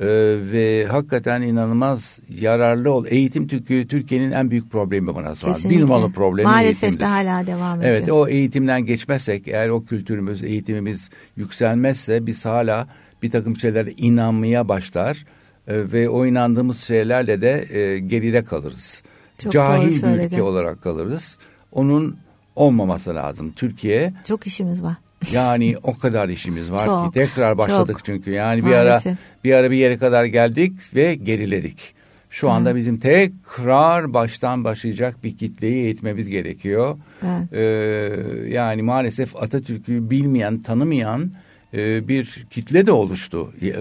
[0.00, 0.06] e,
[0.52, 3.06] ve hakikaten inanılmaz yararlı ol.
[3.08, 5.50] Eğitim Türkiye Türkiye'nin en büyük problemi bana sonra.
[5.50, 5.82] Bir Kesinlikle.
[5.82, 7.00] numaralı problemi Maalesef eğitimdir.
[7.00, 7.96] de hala devam ediyor.
[7.96, 12.88] Evet o eğitimden geçmezsek eğer o kültürümüz, eğitimimiz yükselmezse biz hala
[13.22, 15.24] bir takım şeylere inanmaya başlar
[15.68, 19.02] e, ve o inandığımız şeylerle de e, geride kalırız.
[19.38, 21.38] Çok doğru Cahil bir ülke olarak kalırız.
[21.72, 22.16] Onun
[22.56, 23.52] olmaması lazım.
[23.52, 24.96] Türkiye Çok işimiz var.
[25.32, 28.04] Yani o kadar işimiz var Çok, ki tekrar başladık çok.
[28.04, 28.30] çünkü.
[28.30, 29.18] Yani bir ara Maalesef.
[29.44, 31.94] bir ara bir yere kadar geldik ve geriledik.
[32.30, 36.98] Şu anda bizim tekrar baştan başlayacak bir kitleyi eğitmemiz gerekiyor.
[37.22, 37.52] Evet.
[37.52, 41.32] Ee, yani maalesef Atatürk'ü bilmeyen, tanımayan
[41.74, 43.72] e, bir kitle de oluştu e,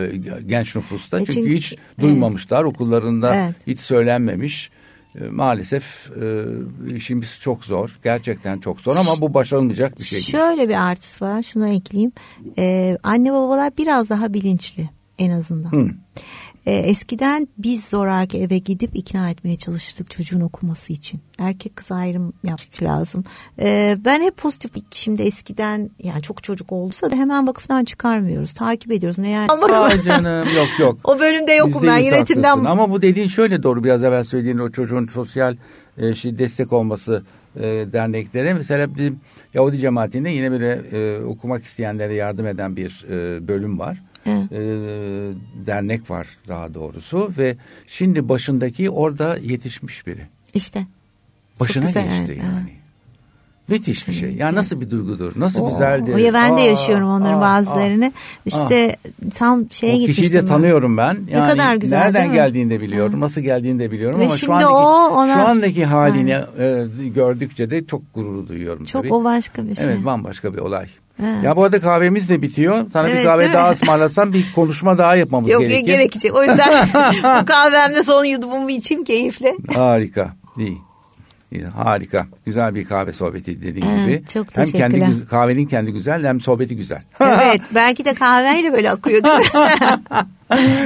[0.47, 1.17] genç nüfusta.
[1.17, 3.56] E çünkü, çünkü- hiç duymamışlar, okullarında Evet.
[3.67, 4.69] hiç söylenmemiş.
[5.19, 6.45] E, Maalesef e,
[6.95, 7.99] işimiz çok zor.
[8.03, 10.32] Gerçekten çok zor ama bu başarılmayacak bir şey değil.
[10.32, 12.12] Şöyle bir artısı var şunu ekleyeyim.
[12.58, 15.71] Ee, anne babalar biraz daha bilinçli en azından.
[15.71, 15.89] Hı.
[16.65, 21.22] Ee, eskiden biz zoraki eve gidip ikna etmeye çalışırdık çocuğun okuması için.
[21.39, 23.24] Erkek kız ayrım yapmak lazım.
[23.60, 28.54] Ee, ben hep pozitif şimdi eskiden yani çok çocuk olursa da hemen vakıftan çıkarmıyoruz.
[28.54, 29.17] Takip ediyoruz.
[29.19, 29.52] Ne yani?
[29.52, 31.00] Ay canım yok yok.
[31.04, 32.50] O bölümde yokum ben yönetimden.
[32.50, 32.65] haklısın.
[32.65, 35.56] Ama bu dediğin şöyle doğru biraz evvel söylediğin o çocuğun sosyal
[35.98, 37.24] e, şey, destek olması
[37.56, 38.54] e, derneklere.
[38.54, 39.19] Mesela bizim
[39.54, 43.98] Yahudi cemaatinde yine böyle e, okumak isteyenlere yardım eden bir e, bölüm var.
[44.29, 44.51] Evet.
[44.51, 47.55] E, dernek var daha doğrusu ve
[47.87, 50.27] şimdi başındaki orada yetişmiş biri.
[50.53, 50.85] İşte.
[51.59, 52.79] Başına güzel, geçti evet, yani.
[53.67, 54.33] Müthiş bir şey.
[54.35, 56.13] Ya nasıl bir duygudur, nasıl O- güzeldir.
[56.13, 58.11] o- ya ben de Aa, yaşıyorum onların aa, bazılarını.
[58.45, 58.95] İşte
[59.35, 60.37] tam şeye o kişiyi gitmiştim.
[60.37, 60.47] de ben.
[60.47, 61.17] tanıyorum ben.
[61.31, 63.19] Yani kadar güzel, Nereden geldiğini de biliyorum.
[63.19, 67.71] Nasıl geldiğini de biliyorum Ve ama şu andaki, o ona- şu andaki halini e, gördükçe
[67.71, 69.13] de çok gurur duyuyorum Çok tabii.
[69.13, 69.85] o başka bir şey.
[69.85, 70.87] Evet bambaşka bir olay.
[71.23, 71.43] Evet.
[71.43, 72.86] Ya bu arada kahvemiz de bitiyor.
[72.93, 73.53] Sana bir Evet, kahve değil mi?
[73.58, 75.88] daha ısmarlasam bir konuşma daha yapmamız Yok gerekir.
[75.88, 76.36] gerekecek.
[76.36, 76.88] O yüzden
[77.41, 79.55] bu kahvemde son yudumumu içeyim keyifle.
[79.73, 80.34] Harika.
[80.58, 80.77] İyi.
[81.51, 82.27] İyi, Harika.
[82.45, 84.25] Güzel bir kahve sohbeti dediğin Evet, gibi.
[84.27, 87.01] çok hem kendi kahvenin kendi güzel hem sohbeti güzel.
[87.19, 89.43] Evet belki de kahveyle böyle akıyor değil mi?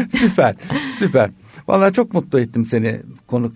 [0.20, 0.56] süper.
[1.00, 1.30] Süper.
[1.68, 3.56] Vallahi çok mutlu ettim seni konuk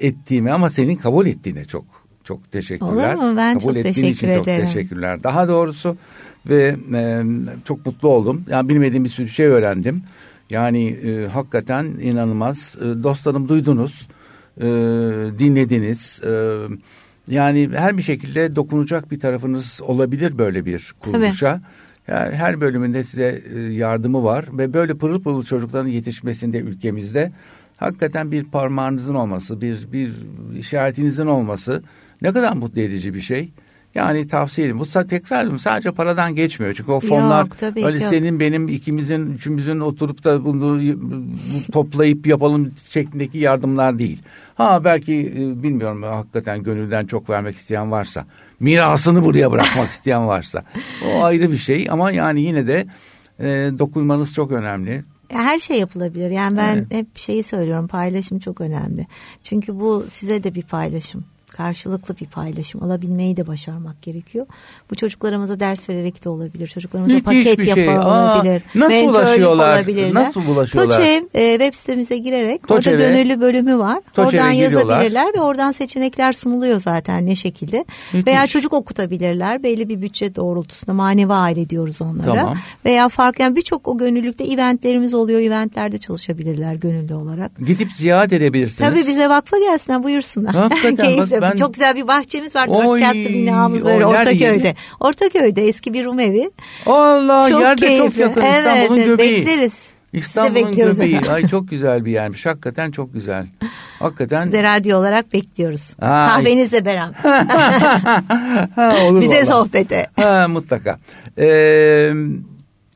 [0.00, 1.84] ettiğimi ama senin kabul ettiğine çok
[2.24, 3.14] çok teşekkürler.
[3.14, 3.36] Olur mu?
[3.36, 4.66] Ben kabul çok teşekkür için çok ederim.
[4.66, 5.22] teşekkürler.
[5.22, 5.96] Daha doğrusu
[6.46, 7.22] ve e,
[7.64, 8.44] çok mutlu oldum.
[8.48, 10.02] Yani bilmediğim bir sürü şey öğrendim.
[10.50, 12.76] Yani e, hakikaten inanılmaz.
[12.80, 14.08] E, dostlarım duydunuz,
[14.60, 14.64] e,
[15.38, 16.20] dinlediniz.
[16.24, 16.32] E,
[17.28, 21.60] yani her bir şekilde dokunacak bir tarafınız olabilir böyle bir kuruluşa.
[22.08, 27.32] Yani her bölümünde size e, yardımı var ve böyle pırıl pırıl çocukların yetişmesinde ülkemizde
[27.82, 30.12] hakikaten bir parmağınızın olması, bir bir
[30.58, 31.82] işaretinizin olması
[32.22, 33.52] ne kadar mutlu edici bir şey.
[33.94, 34.80] Yani tavsiye ederim.
[34.80, 36.74] Bu tekrar ediyorum sadece paradan geçmiyor.
[36.74, 38.10] Çünkü o fonlar Yok, öyle yok.
[38.10, 40.80] senin benim ikimizin üçümüzün oturup da bunu
[41.72, 44.22] toplayıp yapalım şeklindeki yardımlar değil.
[44.54, 48.26] Ha belki e, bilmiyorum hakikaten gönülden çok vermek isteyen varsa
[48.60, 50.62] mirasını buraya bırakmak isteyen varsa
[51.06, 52.86] o ayrı bir şey ama yani yine de
[53.40, 55.04] e, dokunmanız çok önemli.
[55.32, 56.30] Ya Her şey yapılabilir.
[56.30, 59.06] Yani ben hep şeyi söylüyorum paylaşım çok önemli.
[59.42, 61.24] Çünkü bu size de bir paylaşım.
[61.52, 62.82] Karşılıklı bir paylaşım.
[62.82, 64.46] Alabilmeyi de başarmak gerekiyor.
[64.90, 66.68] Bu çocuklarımıza ders vererek de olabilir.
[66.68, 67.84] Çocuklarımıza Müthiş paket şey.
[67.84, 68.56] yapılabilir.
[68.56, 69.76] Aa, nasıl ulaşıyorlar?
[69.78, 70.14] olabilirler.
[70.14, 70.96] Nasıl ulaşıyorlar?
[70.96, 74.00] Toçev e, web sitemize girerek Toçev'e- orada gönüllü bölümü var.
[74.14, 74.80] Toçev'e oradan giriyorlar.
[74.90, 77.84] yazabilirler ve oradan seçenekler sunuluyor zaten ne şekilde.
[78.12, 78.26] Müthiş.
[78.26, 79.62] Veya çocuk okutabilirler.
[79.62, 82.34] Belli bir bütçe doğrultusunda manevi aile diyoruz onlara.
[82.40, 82.56] Tamam.
[82.84, 85.40] Veya fark yani birçok o gönüllülükte eventlerimiz oluyor.
[85.40, 87.52] Eventlerde çalışabilirler gönüllü olarak.
[87.66, 88.90] Gidip ziyaret edebilirsiniz.
[88.90, 90.54] Tabii bize vakfa gelsinler buyursunlar.
[90.54, 91.41] Hakikaten bak.
[91.42, 92.68] Ben- Çok güzel bir bahçemiz var.
[92.68, 94.44] Dört katlı binamız böyle Ortaköy'de.
[94.44, 94.74] yeri?
[95.00, 96.50] Ortaköy'de eski bir Rum evi.
[96.86, 98.06] Allah çok yerde keyifli.
[98.06, 99.32] çok yakın evet, İstanbul'un evet, göbeği.
[99.46, 99.72] Bekleriz.
[100.12, 101.14] İstanbul'un göbeği.
[101.14, 101.32] efendim.
[101.32, 102.46] Ay çok güzel bir yermiş.
[102.46, 103.46] Hakikaten çok güzel.
[103.98, 104.40] Hakikaten.
[104.40, 105.96] Sizi de radyo olarak bekliyoruz.
[106.00, 106.28] Ay.
[106.28, 107.14] Kahvenizle beraber.
[108.76, 109.46] ha, olur Bize vallahi.
[109.46, 110.06] sohbete.
[110.16, 110.98] Ha, mutlaka.
[111.38, 112.12] Ee,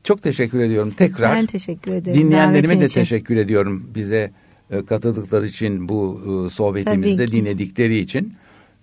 [0.03, 1.35] çok teşekkür ediyorum tekrar.
[1.35, 2.19] Ben teşekkür ederim.
[2.19, 4.31] Dinleyenlerime de teşekkür ediyorum bize
[4.71, 8.33] e, katıldıkları için bu e, sohbetimizde dinledikleri için.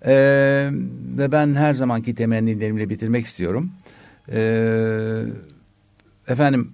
[0.05, 0.69] Ee,
[1.17, 3.71] ve ben her zamanki temennilerimle bitirmek istiyorum.
[4.31, 5.23] Ee,
[6.27, 6.73] efendim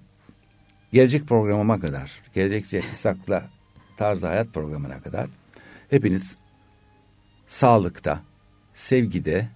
[0.92, 3.50] gelecek programıma kadar, gelecekçe İshak'la
[3.96, 5.28] Tarzı Hayat programına kadar
[5.90, 6.36] hepiniz
[7.46, 8.22] sağlıkta,
[8.74, 9.48] sevgide,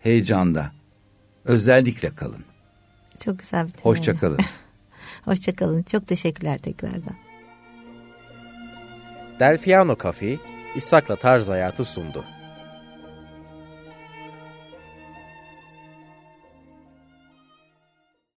[0.00, 0.72] heyecanda
[1.44, 2.44] özellikle kalın.
[3.18, 3.98] Çok güzel bir temenni.
[3.98, 4.38] Hoşça kalın.
[5.24, 5.82] Hoşça kalın.
[5.82, 7.25] Çok teşekkürler tekrardan.
[9.40, 10.36] Delfiano Cafe,
[10.76, 12.24] İshak'la Tarz Hayatı sundu.